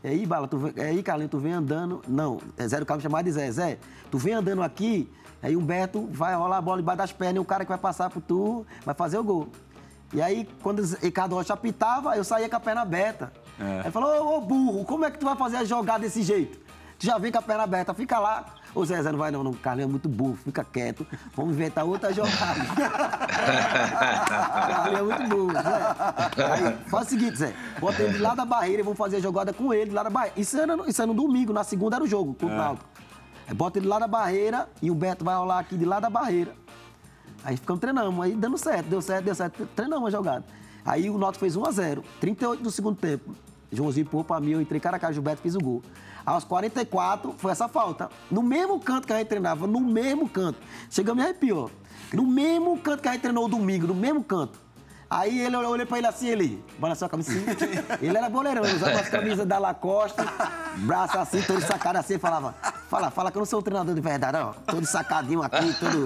[0.03, 2.99] e aí, Bala, tu vem, aí, Carlinho, tu vem andando, não, é Zé do Cabo
[3.01, 3.77] chamado de Zé, Zé,
[4.09, 5.07] tu vem andando aqui,
[5.41, 7.77] aí o Humberto vai rolar a bola debaixo das pernas e o cara que vai
[7.77, 9.47] passar por tu vai fazer o gol.
[10.13, 13.31] E aí, quando o Ricardo Rocha apitava, eu saía com a perna aberta.
[13.59, 13.63] É.
[13.63, 16.23] Aí ele falou, ô, ô, burro, como é que tu vai fazer a jogada desse
[16.23, 16.57] jeito?
[16.97, 18.45] Tu já vem com a perna aberta, fica lá.
[18.75, 21.05] Ô Zé, Zé, não vai não, não, Carlinho é muito burro, fica quieto.
[21.35, 22.59] Vamos inventar outra jogada.
[24.27, 26.43] Carlinho é muito burro, Zé.
[26.45, 29.53] Aí, faz o seguinte, Zé, bota ele lá da barreira e vamos fazer a jogada
[29.53, 30.39] com ele lá da barreira.
[30.39, 32.87] Isso era, no- isso era no domingo, na segunda era o jogo, com o Náutico.
[33.49, 36.07] Aí bota ele lá da barreira e o Beto vai rolar aqui de lá da
[36.07, 36.53] barreira.
[37.43, 40.45] Aí ficamos treinando, aí dando certo, deu certo, deu certo, treinamos a jogada.
[40.85, 43.33] Aí o Náutico fez 1x0, 38 do segundo tempo.
[43.71, 45.81] Joãozinho empurrou pra mim, eu entrei cara a cara, Gilberto fez o gol.
[46.23, 48.09] Aos 44, foi essa falta.
[48.29, 50.59] No mesmo canto que a gente treinava, no mesmo canto.
[50.91, 51.71] Chega, me arrepiou.
[52.13, 54.59] No mesmo canto que a gente treinou domingo, no mesmo canto.
[55.09, 57.43] Aí ele, eu olhei pra ele assim, ele balançou a camisa assim.
[57.99, 60.21] Ele era boleirão, ele usava as camisas da Lacoste,
[60.85, 62.53] braço assim, todo sacado assim, e falava,
[62.89, 64.53] fala, fala que eu não sou um treinador de verdade, ó.
[64.65, 66.05] Todo sacadinho aqui, todo.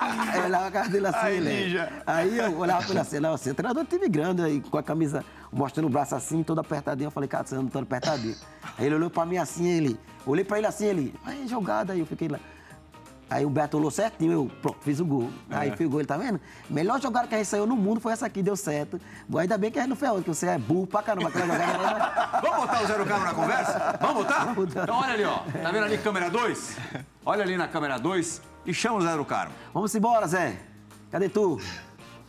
[0.00, 1.48] Aí eu olhava a cara dele assim, Ai, ele.
[1.48, 1.92] ninja.
[2.06, 4.82] Aí eu olhava pra ele assim, não, é treinador de time grande, aí com a
[4.82, 7.06] camisa, mostrando o braço assim, todo apertadinho.
[7.06, 8.36] Eu falei, cara, você anda todo apertadinho.
[8.76, 9.98] Aí ele olhou pra mim assim, ele.
[10.26, 11.14] Olhei pra ele assim, ele.
[11.24, 12.38] Aí, jogada, aí eu fiquei lá.
[13.30, 15.30] Aí o Beto olhou certinho, eu pronto, fiz o gol.
[15.48, 16.40] Aí fiz o gol, ele tá vendo?
[16.68, 19.00] Melhor jogada que a gente saiu no mundo foi essa aqui, deu certo.
[19.36, 21.28] Ainda bem que a gente não ferrou, que você é burro pra caramba.
[21.28, 23.98] Aquela jogada era- Vamos botar o Zé do Carmo na conversa?
[24.00, 24.38] Vamos botar?
[24.46, 24.82] Vamos botar.
[24.82, 25.38] Então olha ali, ó.
[25.62, 26.76] Tá vendo ali câmera 2?
[27.24, 29.54] Olha ali na câmera 2 e chama o Zé do Carmo.
[29.72, 30.56] Vamos embora, Zé.
[31.12, 31.60] Cadê tu?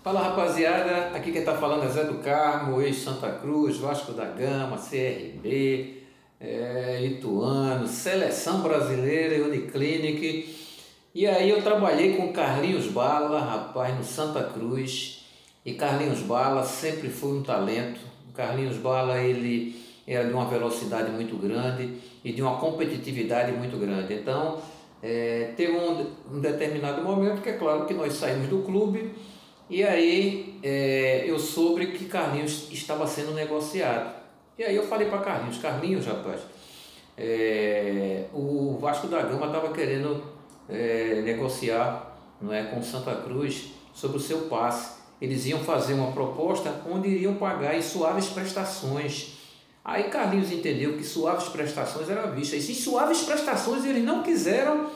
[0.04, 4.78] Fala rapaziada, aqui quem tá falando é Zé do Carmo, ex-Santa Cruz, Vasco da Gama,
[4.78, 6.04] CRB,
[6.40, 10.61] é, Ituano, Seleção Brasileira e Uniclinic.
[11.14, 15.26] E aí eu trabalhei com Carlinhos Bala, rapaz, no Santa Cruz.
[15.66, 18.00] E Carlinhos Bala sempre foi um talento.
[18.30, 19.76] O Carlinhos Bala, ele
[20.08, 24.14] era de uma velocidade muito grande e de uma competitividade muito grande.
[24.14, 24.62] Então,
[25.04, 29.12] é, teve um, um determinado momento que é claro que nós saímos do clube
[29.70, 34.16] e aí é, eu soube que Carlinhos estava sendo negociado.
[34.58, 36.42] E aí eu falei para Carlinhos, Carlinhos, rapaz,
[37.18, 40.24] é, o Vasco da Gama estava querendo
[40.72, 45.02] é, negociar não é, com Santa Cruz sobre o seu passe.
[45.22, 49.34] Eles iam fazer uma proposta onde iriam pagar em suaves prestações.
[49.84, 52.56] Aí Carlinhos entendeu que suaves prestações era vista.
[52.56, 54.90] E se suaves prestações eles não quiseram,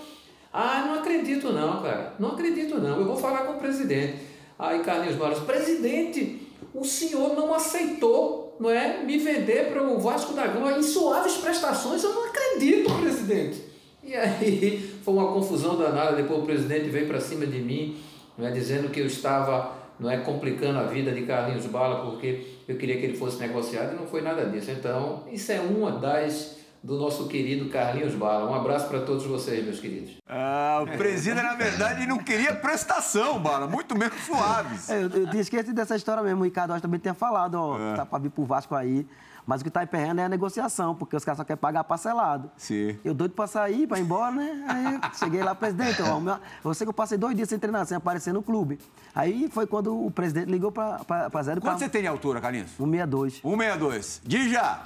[0.52, 2.14] ah, não acredito não, cara.
[2.18, 3.00] Não acredito não.
[3.00, 4.20] Eu vou falar com o presidente.
[4.58, 10.34] Aí Carlinhos Barros, presidente, o senhor não aceitou, não é, me vender para o Vasco
[10.34, 12.04] da Gama em suaves prestações.
[12.04, 13.75] Eu não acredito, presidente.
[14.06, 16.16] E aí foi uma confusão danada.
[16.16, 17.97] Depois o presidente veio para cima de mim,
[18.38, 22.45] não é, dizendo que eu estava não é complicando a vida de Carlinhos Bala porque
[22.68, 24.70] eu queria que ele fosse negociado e não foi nada disso.
[24.72, 28.51] Então, isso é uma das do nosso querido Carlinhos Bala.
[28.51, 30.18] Um abraço para todos vocês, meus queridos.
[30.30, 34.89] Ah, o presídio, na verdade, não queria prestação, Bala, muito menos suaves.
[34.89, 36.41] É, eu, eu tinha esquecido dessa história mesmo.
[36.41, 37.95] O Ricardo Rocha também tinha falado, ó, É.
[37.95, 39.08] tá pra vir pro Vasco aí.
[39.48, 42.50] Mas o que tá emperrando é a negociação, porque os caras só querem pagar parcelado.
[42.58, 42.98] Sim.
[43.06, 44.66] Eu doido pra sair, pra ir embora, né?
[44.68, 47.60] Aí eu cheguei lá, presidente, ó, meu- eu sei que eu passei dois dias sem
[47.60, 48.80] treinar, sem aparecer no clube.
[49.14, 51.80] Aí foi quando o presidente ligou pra, pra, pra Zé do Quanto Carmo.
[51.80, 52.72] você tem de altura, Carlinhos?
[52.72, 53.34] 162.
[53.41, 54.22] 162.
[54.26, 54.80] Dija,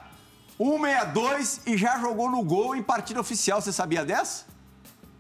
[0.58, 3.62] 162 e já jogou no gol em partida oficial.
[3.62, 4.46] Você sabia dessa?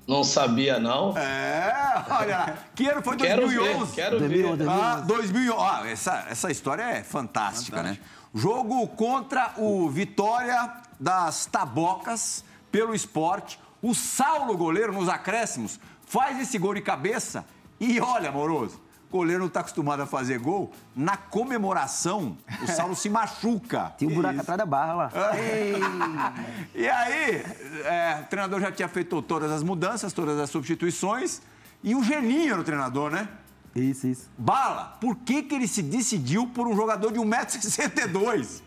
[0.07, 1.15] Não sabia, não.
[1.17, 2.53] É, olha lá.
[2.75, 3.85] Que ano foi Quero 2011?
[3.85, 4.69] ver, quero 2011, ver.
[4.69, 5.63] Ah, 2011.
[5.63, 7.97] Ah, essa, essa história é fantástica, né?
[8.33, 13.59] Jogo contra o Vitória das Tabocas pelo esporte.
[13.81, 17.45] O Saulo, goleiro, nos acréscimos, faz esse gol de cabeça
[17.79, 20.71] e olha, Moroso, o goleiro não está acostumado a fazer gol.
[20.95, 23.93] Na comemoração, o Saulo se machuca.
[23.97, 24.41] Tinha um buraco Isso.
[24.41, 25.11] atrás da barra lá.
[26.75, 27.43] E aí,
[27.85, 31.41] é, o treinador já tinha feito todas as mudanças, todas as substituições.
[31.83, 33.27] E o Geninho era o treinador, né?
[33.75, 34.29] Isso, isso.
[34.37, 38.61] Bala, por que, que ele se decidiu por um jogador de 1,62m?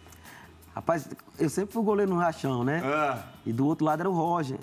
[0.74, 2.82] Rapaz, eu sempre fui goleiro no rachão, né?
[2.84, 3.18] É.
[3.44, 4.58] E do outro lado era o Roger.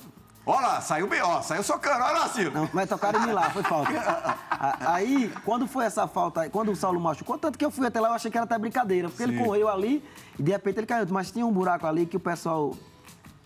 [0.46, 2.52] Olha lá, saiu bem, ó, saiu socando, olha lá, Silvio.
[2.52, 3.92] Não, mas tocaram em mim lá, foi falta.
[4.80, 8.00] Aí, quando foi essa falta, aí, quando o Saulo machucou, tanto que eu fui até
[8.00, 9.44] lá, eu achei que era até brincadeira, porque ele Sim.
[9.44, 10.04] correu ali
[10.38, 11.06] e de repente ele caiu.
[11.12, 12.74] Mas tinha um buraco ali que o pessoal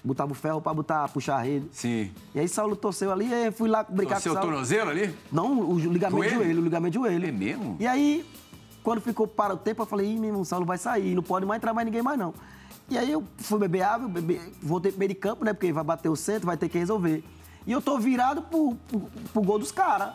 [0.04, 1.68] botava o ferro pra botar, puxar a rede.
[1.72, 2.12] Sim.
[2.36, 4.52] E aí Saulo torceu ali e fui lá brincar Torceu com o o Saulo.
[4.52, 5.16] tornozelo ali?
[5.32, 6.44] Não, o ligamento de Joelho?
[6.44, 7.28] joelho, o ligamento de joelho.
[7.28, 7.78] É mesmo?
[7.80, 8.26] E aí,
[8.84, 11.24] quando ficou para o tempo, eu falei, ih, meu irmão, o Saulo vai sair, não
[11.24, 12.34] pode mais entrar mais ninguém mais não.
[12.90, 15.54] E aí eu fui beber água, beber, voltei pro meio de campo, né?
[15.54, 17.24] Porque vai bater o centro, vai ter que resolver.
[17.66, 19.00] E eu tô virado pro, pro,
[19.32, 20.14] pro gol dos caras.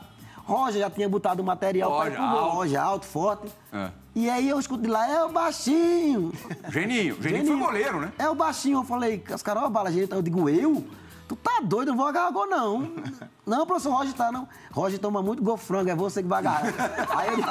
[0.49, 2.55] Roger já tinha botado o material ir pro alto.
[2.57, 3.49] Roger alto, forte.
[3.71, 3.91] É.
[4.15, 6.33] E aí eu escuto de lá, é o baixinho.
[6.71, 7.23] Geninho.
[7.23, 8.13] Geninho foi goleiro, né?
[8.19, 8.79] É o baixinho.
[8.79, 10.11] Eu falei, os caras, ó, bala, gente.
[10.11, 10.83] Eu digo, eu?
[11.29, 12.89] Tu tá doido, eu não vou agarrar gol, não.
[13.49, 14.47] Não, professor Roger tá, não.
[14.71, 16.67] Roger toma muito gol frango, é você que vai agarrar.
[17.17, 17.43] Aí ele...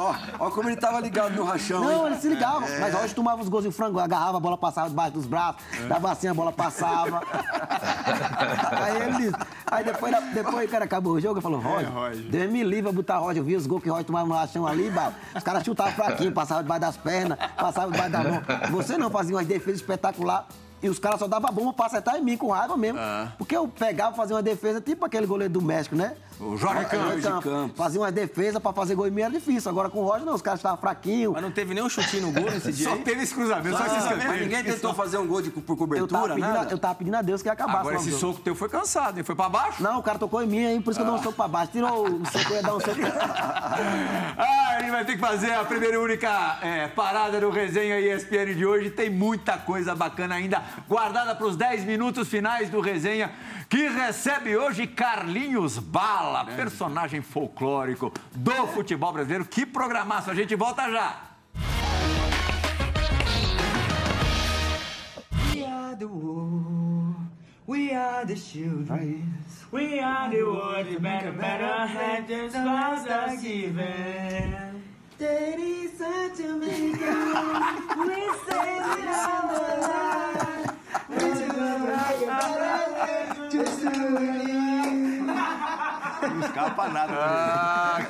[0.00, 0.14] Ó,
[0.46, 1.82] ó como ele tava ligado no rachão.
[1.82, 2.12] Não, hein?
[2.12, 2.66] ele se ligava.
[2.66, 2.80] É.
[2.80, 6.10] Mas Roger tomava os gols de frango, agarrava, a bola passava debaixo dos braços, dava
[6.10, 7.20] assim, a bola passava.
[8.72, 9.34] aí ele disse.
[9.66, 11.90] Aí depois, depois o cara acabou o jogo, ele falou, Roger,
[12.30, 13.42] Deus me livre a botar Roger.
[13.42, 15.12] Eu vi os gols que Roger tomava no rachão ali, bala.
[15.36, 18.42] os caras chutavam fraquinho, passavam debaixo das pernas, passavam debaixo da mão.
[18.70, 20.46] Você não fazia umas defesas espetaculares.
[20.82, 22.98] E os caras só davam bomba pra acertar em mim com raiva mesmo.
[23.36, 26.14] Porque eu pegava, fazia uma defesa, tipo aquele goleiro do México, né?
[26.40, 27.22] O Jorge Campos.
[27.22, 27.76] Jorge Campos.
[27.76, 29.70] Fazia uma defesa pra fazer gol em mim era difícil.
[29.70, 31.32] Agora com o Roger, não, os caras estavam fraquinhos.
[31.34, 33.02] Mas não teve nenhum chutinho no gol nesse dia Só aí?
[33.02, 34.42] teve esse cruzamento, só esse Mas escanteio.
[34.42, 36.70] ninguém tentou fazer um gol de, por Eu tava, cobertura, pedindo, nada?
[36.72, 37.78] eu tava pedindo a Deus que acabasse.
[37.80, 38.20] Agora esse jogo.
[38.20, 39.24] soco teu foi cansado, hein?
[39.24, 39.82] Foi pra baixo?
[39.82, 41.46] Não, o cara tocou em mim aí, por isso que eu dou um soco pra
[41.48, 41.72] baixo.
[41.72, 43.00] Tirou o soco, eu ia dar um soco.
[44.38, 48.54] Ah, gente vai ter que fazer a primeira e única é, parada do Resenha ESPN
[48.54, 48.90] de hoje.
[48.90, 53.30] Tem muita coisa bacana ainda guardada para os 10 minutos finais do Resenha,
[53.70, 59.44] que recebe hoje Carlinhos Bala, personagem folclórico do futebol brasileiro.
[59.44, 61.20] Que programaço, a gente volta já.
[65.54, 67.14] We are the war.
[67.68, 69.32] We are the children.
[69.70, 70.90] We are the world.
[70.90, 74.82] You better, better have just lost us even.
[75.16, 76.94] Daddy said to me,
[78.04, 81.49] we said it all the line.
[86.28, 87.12] Não escapa nada.
[87.14, 88.02] Ah,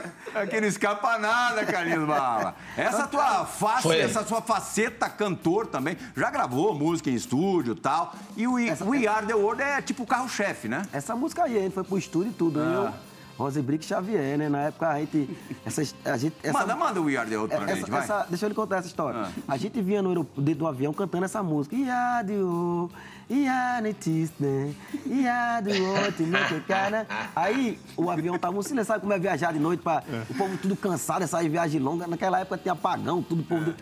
[0.42, 2.54] aqui não escapa nada, Carlinhos Bala.
[2.76, 3.98] Essa tua face, Foi.
[4.00, 8.14] essa sua faceta cantor também, já gravou música em estúdio e tal.
[8.36, 10.82] E o We, We Are The World é tipo o carro-chefe, né?
[10.92, 12.61] Essa música aí, gente foi pro estúdio e tudo.
[12.61, 12.92] Eu,
[13.41, 14.49] Rosebrick Xavier, né?
[14.49, 15.28] Na época a gente.
[15.64, 18.01] Essa, a gente essa, Manda, manda o We Are The World pra essa- gente, vai.
[18.03, 19.20] essa- deixa eu lhe contar essa história.
[19.22, 19.30] Ah.
[19.49, 21.74] A gente vinha no dentro do avião cantando essa música.
[21.74, 22.91] Iadio,
[23.30, 24.76] Ianetiste,
[25.07, 27.07] Iadio, Timequecana.
[27.34, 28.88] Aí o avião tava um silêncio.
[28.88, 29.82] Sabe como é viajar de noite?
[29.82, 32.07] Pra, O povo tudo cansado, essa viagem longa.
[32.07, 33.41] Naquela época tinha apagão, tudo.
[33.41, 33.74] o Povo,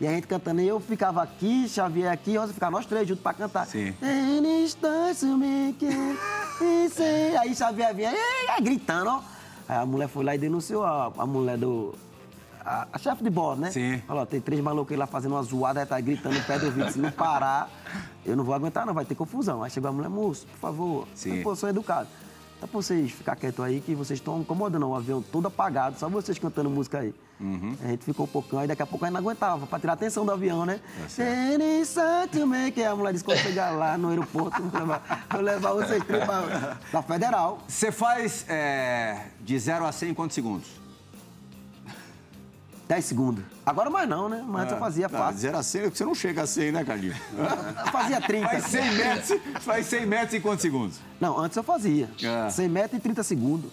[0.00, 3.22] E a gente cantando, e eu ficava aqui, Xavier aqui, Rosa ficava nós três juntos
[3.22, 3.66] pra cantar.
[3.66, 3.94] Sim.
[7.38, 8.12] Aí Xavier vinha,
[8.60, 9.22] gritando, ó.
[9.68, 11.94] Aí a mulher foi lá e denunciou a, a mulher do.
[12.64, 13.70] A, a chefe de bordo, né?
[13.70, 14.02] Sim.
[14.06, 16.90] Falou, tem três malucos lá fazendo uma zoada, aí tá gritando no pé do ouvido.
[16.90, 17.70] Se não parar,
[18.24, 19.62] eu não vou aguentar, não, vai ter confusão.
[19.62, 21.08] Aí chegou a mulher, moço, por favor.
[21.14, 21.36] Sim.
[21.36, 22.08] Eu, Pô, sou educado.
[22.60, 26.08] Dá pra vocês ficar quietos aí, que vocês estão incomodando o avião todo apagado, só
[26.08, 27.14] vocês cantando música aí.
[27.40, 27.76] Uhum.
[27.82, 29.92] A gente ficou um pouquinho, aí daqui a pouco a gente não aguentava, pra tirar
[29.92, 30.80] a atenção do avião, né?
[31.00, 35.72] Tá sentiment, que a mulher disse quando chegar lá no aeroporto, vou levar, vou levar
[35.72, 37.58] vocês três pra, pra Federal.
[37.66, 40.84] Você faz é, de 0 a 100 em quantos segundos?
[42.86, 43.44] 10 segundos.
[43.64, 44.44] Agora mais não, né?
[44.46, 45.34] Mas antes eu fazia Não, fácil.
[45.36, 47.16] de 0 a 100, você não chega a 100, né, Carlinhos?
[47.36, 48.48] Eu fazia 30.
[48.48, 51.00] Faz 100 metros, faz 100 metros em quantos segundos?
[51.20, 52.10] Não, antes eu fazia.
[52.22, 52.50] É.
[52.50, 53.70] 100 metros e 30 segundos.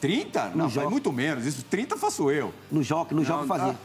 [0.00, 0.52] 30?
[0.54, 0.90] Não, jockey.
[0.90, 1.46] muito menos.
[1.46, 2.52] Isso 30 faço eu.
[2.70, 3.76] No jockey, no eu fazia.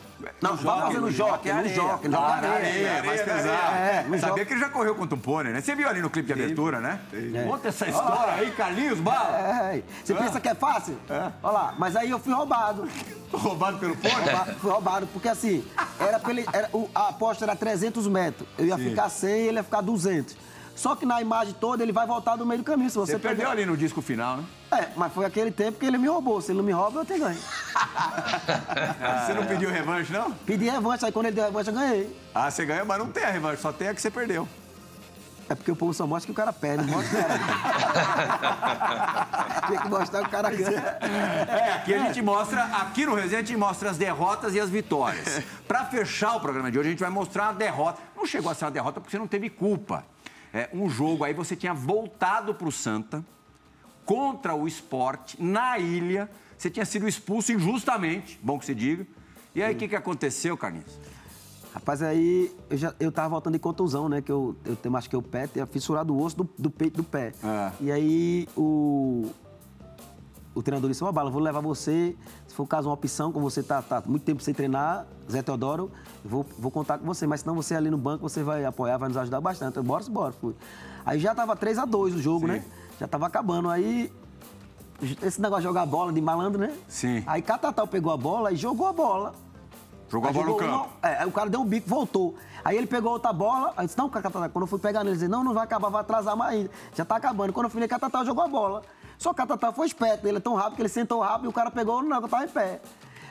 [0.41, 2.07] Não, no vai fazer no jockey, no jockey.
[2.07, 3.75] na areia, é mais pesado.
[3.75, 5.59] É, no Sabia que ele já correu contra um pônei, né?
[5.59, 7.01] Você viu ali no clipe de abertura, né?
[7.45, 9.37] Conta essa história aí, Carlinhos Bala.
[9.73, 10.15] É, você Ah.
[10.15, 10.97] pensa que é fácil?
[11.43, 12.87] Olha lá, mas aí eu fui roubado.
[13.35, 14.33] Roubado pelo pônei?
[14.33, 15.61] Rouba- Fui roubado, porque assim,
[15.99, 18.47] era pra ele, era- o- a aposta era 300 metros.
[18.57, 18.89] Eu ia Sim.
[18.91, 20.37] ficar 100 e ele ia ficar 200.
[20.75, 22.89] Só que na imagem toda ele vai voltar do meio do caminho.
[22.89, 24.43] Se você, Você perdeu ali no disco final, né?
[24.71, 26.41] É, mas foi aquele tempo que ele me roubou.
[26.41, 27.39] Se ele não me rouba, eu tenho ganho.
[29.25, 30.31] Você não pediu revanche, não?
[30.31, 32.15] Pedi revanche, aí quando ele deu revanche, eu ganhei.
[32.33, 34.47] Ah, você ganhou, mas não tem a revanche, só tem a que você perdeu.
[35.47, 37.39] É porque o povo só mostra que o cara perde, não mostra o cara
[39.67, 40.97] Tem que mostrar que o cara ganha.
[41.49, 44.69] É, aqui a gente mostra, aqui no Resenha a gente mostra as derrotas e as
[44.69, 45.43] vitórias.
[45.67, 48.01] Pra fechar o programa de hoje, a gente vai mostrar a derrota.
[48.17, 50.03] Não chegou a ser uma derrota porque você não teve culpa.
[50.55, 53.25] É um jogo aí, você tinha voltado pro Santa
[54.05, 56.31] contra o esporte na ilha.
[56.57, 59.05] Você tinha sido expulso injustamente, bom que se diga.
[59.53, 60.97] E aí, o que, que aconteceu, Carlinhos?
[61.73, 64.21] Rapaz, aí eu, já, eu tava voltando de contusão, né?
[64.21, 67.33] Que eu, eu machuquei o pé, tinha fissurado o osso do, do peito do pé.
[67.43, 67.71] É.
[67.81, 69.29] E aí o,
[70.55, 72.15] o treinador disse, ó, Bala, vou levar você,
[72.47, 75.41] se for o caso uma opção, como você tá, tá muito tempo sem treinar, Zé
[75.43, 75.91] Teodoro,
[76.23, 79.09] vou, vou contar com você, mas senão você ali no banco, você vai apoiar, vai
[79.09, 79.75] nos ajudar bastante.
[79.77, 80.55] Eu, bora, bora, fui.
[81.05, 82.63] Aí já tava 3 a 2 o jogo, né?
[82.99, 83.69] Já tava acabando.
[83.69, 84.11] Aí
[85.21, 86.73] esse negócio de jogar bola de malandro, né?
[86.87, 87.21] Sim.
[87.27, 89.33] Aí Catatal pegou a bola e jogou a bola.
[90.09, 90.89] Jogou a Aí bola no jogou campo.
[91.01, 92.35] uma- é, aí o cara deu um bico, voltou.
[92.63, 95.17] Aí ele pegou outra bola, aí disse, não, Catatal, quando eu fui pegar nele, ele
[95.17, 96.71] disse, não, não vai acabar, vai atrasar mais ainda.
[96.95, 97.51] Já tá acabando.
[97.51, 98.81] Quando eu fui Catatal jogou a bola.
[99.17, 101.47] Só que a Tatá foi esperto, ele é tão rápido que ele sentou rápido e
[101.47, 102.81] o cara pegou, não, eu tava em pé.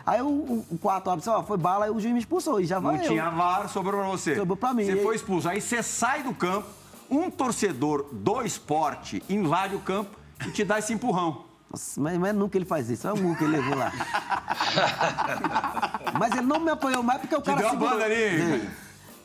[0.06, 2.60] Aí o, o, o quarto árbitro disse, ó, foi bala, aí o juiz me expulsou
[2.60, 3.08] e já vai Não eu.
[3.10, 4.36] tinha VAR, sobrou pra você.
[4.36, 4.84] Sobrou pra mim.
[4.84, 5.48] Você foi expulso.
[5.48, 6.68] Aí você sai do campo,
[7.10, 10.10] um torcedor do esporte invade o campo
[10.46, 11.44] e te dá esse empurrão.
[11.70, 13.90] Nossa, mas, mas nunca ele faz isso, é o murro que ele levou lá.
[16.18, 17.92] mas ele não me apoiou mais porque o Te cara deu a segurou.
[17.94, 18.14] banda ali.
[18.14, 18.68] Dei.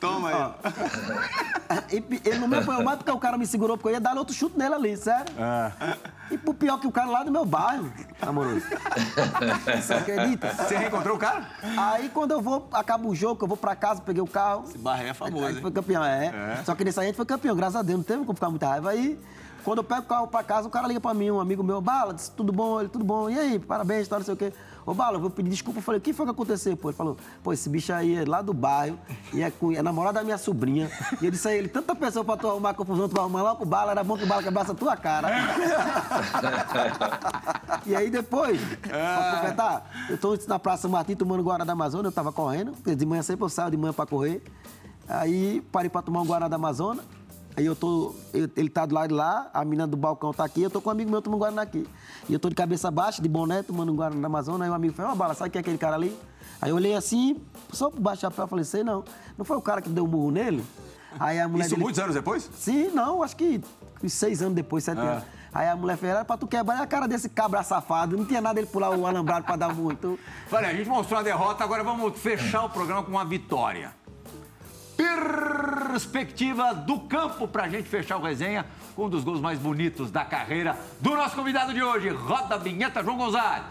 [0.00, 0.68] Toma Ó.
[1.92, 4.16] E- Ele não me apoiou mais porque o cara me segurou, porque eu ia dar
[4.16, 5.32] outro chute nele ali, sério.
[6.30, 7.92] E pro pior que o cara lá do meu bairro,
[8.22, 8.64] amoroso.
[9.80, 10.52] Você acredita?
[10.52, 11.46] Você reencontrou o cara?
[11.76, 14.64] Aí quando eu vou, acaba o jogo, eu vou pra casa, peguei o carro.
[14.68, 15.60] Esse Barré é famoso, Aí hein?
[15.62, 16.60] foi campeão, é.
[16.64, 18.50] Só que nesse aí a gente foi campeão, graças a Deus, não teve como ficar
[18.50, 18.90] muita raiva.
[18.90, 19.18] Aí,
[19.64, 21.80] quando eu pego o carro pra casa, o cara liga pra mim, um amigo meu,
[21.80, 22.80] Bala, disse, tudo bom?
[22.80, 23.28] Ele, tudo bom.
[23.30, 24.52] E aí, parabéns, tal, não sei o quê.
[24.90, 25.78] Ô, Bala, eu vou pedir desculpa.
[25.78, 26.76] Eu falei, o que foi que aconteceu?
[26.76, 28.98] Pô, ele falou, pô, esse bicho aí é lá do bairro,
[29.32, 30.90] e é, é namorado da minha sobrinha.
[31.22, 33.62] E eu disse a ele, tanta pessoa pra tu arrumar confusão, tu vai arrumar logo
[33.62, 35.28] o Bala, era bom que o Bala quebrasse a tua cara.
[37.86, 42.12] E aí depois, pra completar, eu tô na Praça Martim tomando Guará da Amazônia, eu
[42.12, 44.42] tava correndo, porque de manhã sempre eu saio de manhã pra correr.
[45.08, 47.02] Aí parei pra tomar um Guará da Amazônia.
[47.56, 48.14] Aí eu tô.
[48.32, 50.80] eu- ele tá do lado de lá, a menina do balcão tá aqui, eu tô
[50.80, 51.86] com um amigo meu tomando Guaraná aqui.
[52.28, 54.64] E eu tô de cabeça baixa, de boné, tomando um Guaraná da Amazônia.
[54.64, 56.16] Aí o amigo falou, ó, bala, sabe quem é aquele cara ali?
[56.62, 57.40] Aí eu olhei assim,
[57.72, 59.02] só por baixo da pé, eu falei, sei não.
[59.36, 60.64] Não foi o cara que deu um murro nele?
[61.18, 62.48] Aí a mulher Isso dele- muitos anos depois?
[62.54, 63.60] Sim, não, acho que
[64.06, 65.02] seis anos depois, sete Ah.
[65.12, 65.24] anos.
[65.52, 68.16] Aí a mulher fez, era pra tu quebrar a cara desse cabra safado.
[68.16, 70.16] Não tinha nada ele pular o alambrado pra dar muito.
[70.52, 73.90] Olha, a gente mostrou a derrota, agora vamos fechar o programa com uma vitória.
[75.00, 80.26] Perspectiva do campo pra gente fechar o resenha com um dos gols mais bonitos da
[80.26, 82.10] carreira do nosso convidado de hoje.
[82.10, 83.64] Roda a vinheta, João Gonzalez.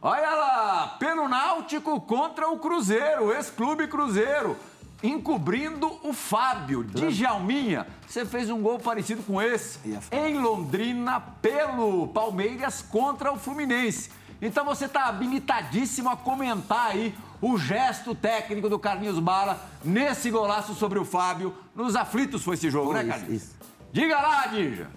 [0.00, 4.56] Olha lá, pelo Náutico contra o Cruzeiro, ex-clube Cruzeiro,
[5.02, 6.84] encobrindo o Fábio.
[6.84, 9.78] Djalminha, você fez um gol parecido com esse
[10.10, 14.10] em Londrina pelo Palmeiras contra o Fluminense.
[14.42, 20.74] Então você está habilitadíssimo a comentar aí o gesto técnico do Carlinhos Bala nesse golaço
[20.74, 21.54] sobre o Fábio.
[21.74, 23.42] Nos aflitos foi esse jogo, Foi né, isso, Carlinhos?
[23.42, 23.56] isso.
[23.92, 24.88] Diga lá, Dija.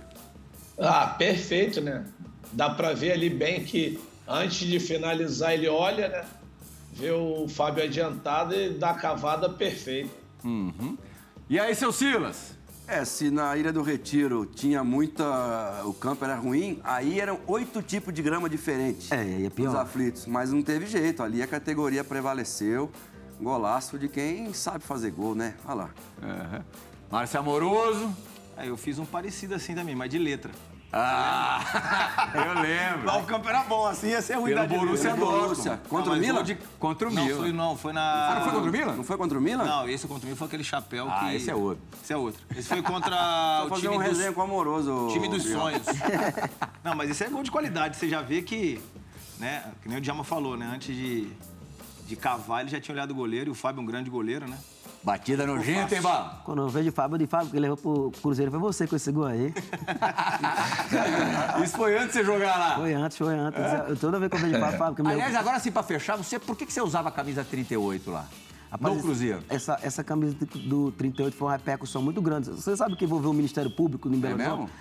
[0.77, 2.05] Ah, perfeito, né?
[2.51, 6.25] Dá pra ver ali bem que antes de finalizar ele olha, né?
[6.93, 10.11] Vê o Fábio adiantado e dá a cavada perfeita.
[10.43, 10.95] Uhum.
[11.49, 12.55] E aí, seu Silas?
[12.87, 15.81] É, se na Ilha do Retiro tinha muita.
[15.85, 19.11] o campo era ruim, aí eram oito tipos de grama diferentes.
[19.11, 19.69] É, aí é pior.
[19.69, 20.27] Os aflitos.
[20.27, 21.23] Mas não teve jeito.
[21.23, 22.91] Ali a categoria prevaleceu.
[23.41, 25.55] Golaço de quem sabe fazer gol, né?
[25.65, 25.89] Olha lá.
[26.21, 26.63] Uhum.
[27.09, 28.15] Márcio Amoroso.
[28.55, 30.51] Aí eu fiz um parecido assim também, mas de letra.
[30.95, 33.05] Ah, eu lembro.
[33.05, 34.77] Mas o campo era bom, assim ia ser ruim Pelo da.
[34.77, 35.15] Borussia.
[35.15, 35.81] Borussia.
[35.89, 36.43] Contra Não, o Milan?
[36.43, 37.37] de- Contra o não, Milan.
[37.39, 38.01] Foi, não, foi na...
[38.01, 38.93] Ah, não foi contra o Milan?
[38.95, 39.63] Não foi contra o Milan?
[39.63, 41.35] Não, esse contra o Milan foi aquele chapéu Ah, que...
[41.35, 41.83] esse é outro.
[42.03, 42.41] Esse é outro.
[42.55, 43.15] Esse foi contra
[43.65, 44.07] o fazer time um dos...
[44.07, 45.07] resenha com o amoroso.
[45.11, 45.81] Time dos sonhos.
[46.83, 47.97] Não, mas esse é gol de qualidade.
[47.97, 48.79] Você já vê que,
[49.39, 50.69] né, que nem o Djalma falou, né?
[50.71, 51.27] Antes de,
[52.05, 53.49] de cavar, ele já tinha olhado o goleiro.
[53.49, 54.57] E o Fábio é um grande goleiro, né?
[55.03, 56.41] Batida nojenta, hein, Bala?
[56.45, 58.95] Quando eu vejo o Fábio, eu digo, Fábio, que levou pro Cruzeiro, foi você com
[58.95, 59.53] esse gol aí.
[61.63, 62.75] Isso foi antes de você jogar lá.
[62.75, 63.59] Foi antes, foi antes.
[63.89, 65.11] Eu, toda vez que eu vejo o Fábio, Fábio, que meu...
[65.11, 68.25] Aliás, agora sim, pra fechar, você, por que, que você usava a camisa 38 lá?
[68.71, 69.43] Rapaz, no Cruzeiro.
[69.49, 72.49] Essa, essa camisa do 38 foi uma repercussão muito grande.
[72.49, 74.49] Você sabe que envolveu o Ministério Público em Belo É?
[74.49, 74.71] Horizonte?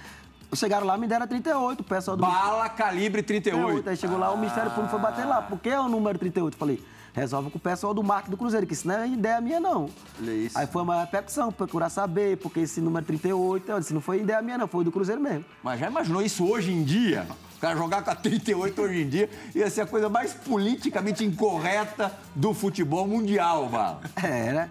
[0.54, 2.20] Chegaram lá, me deram 38, o pessoal do...
[2.20, 3.88] Bala calibre 38.
[3.88, 5.42] Aí chegou lá, o Ministério Público foi bater lá.
[5.42, 6.56] Por que é o número 38?
[6.56, 6.82] Falei,
[7.12, 9.88] resolve com o pessoal do marketing do Cruzeiro, que isso não é ideia minha, não.
[10.20, 10.58] Isso.
[10.58, 14.40] Aí foi uma repercussão, procurar saber, porque esse número 38, eu disse, não foi ideia
[14.40, 15.44] minha, não, foi do Cruzeiro mesmo.
[15.62, 17.26] Mas já imaginou isso hoje em dia?
[17.56, 21.24] O cara jogar com a 38 hoje em dia ia ser a coisa mais politicamente
[21.24, 24.00] incorreta do futebol mundial, Bala.
[24.16, 24.70] É, né?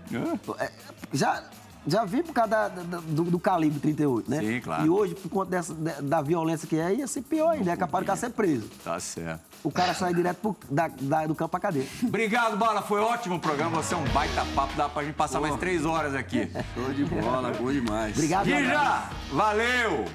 [0.59, 0.71] É,
[1.13, 1.43] já,
[1.87, 4.39] já vi por causa da- da- do, do calibre 38, né?
[4.39, 4.85] Sim, claro.
[4.85, 8.03] E hoje, por conta dessa, da, violência que é, ia ser pior ainda, é capaz
[8.03, 8.67] de cara ser preso.
[8.83, 9.41] Tá certo.
[9.63, 11.87] O cara sai direto pro- da- da- do campo pra cadeia.
[12.03, 12.81] Obrigado, Bala.
[12.81, 13.81] Foi ótimo o programa.
[13.81, 14.73] Você é um baita papo.
[14.75, 16.49] Dá pra gente passar mais três horas aqui.
[16.75, 18.13] Show de bola, bom demais.
[18.15, 20.05] Obrigado, Guija, valeu.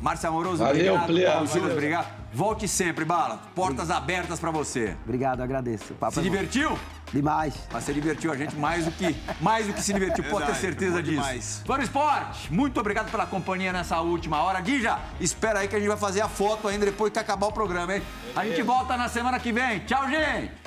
[0.00, 1.46] Márcio Amoroso, Valeu, obrigado.
[1.46, 1.72] Valeu.
[1.72, 2.06] obrigado.
[2.32, 3.40] Volte sempre, Bala.
[3.54, 4.94] Portas abertas pra você.
[5.04, 5.94] Obrigado, agradeço.
[5.94, 6.28] O papo Se é bom.
[6.30, 6.78] divertiu?
[7.14, 7.54] Demais.
[7.72, 10.56] Mas você divertiu a gente mais do que, mais do que se divertiu, pode ter
[10.56, 11.14] certeza disso.
[11.14, 11.62] demais.
[11.64, 14.60] Fã Esporte, muito obrigado pela companhia nessa última hora.
[14.60, 17.52] Guija, espera aí que a gente vai fazer a foto ainda depois que acabar o
[17.52, 18.02] programa, hein?
[18.34, 19.78] A gente volta na semana que vem.
[19.80, 20.63] Tchau, gente!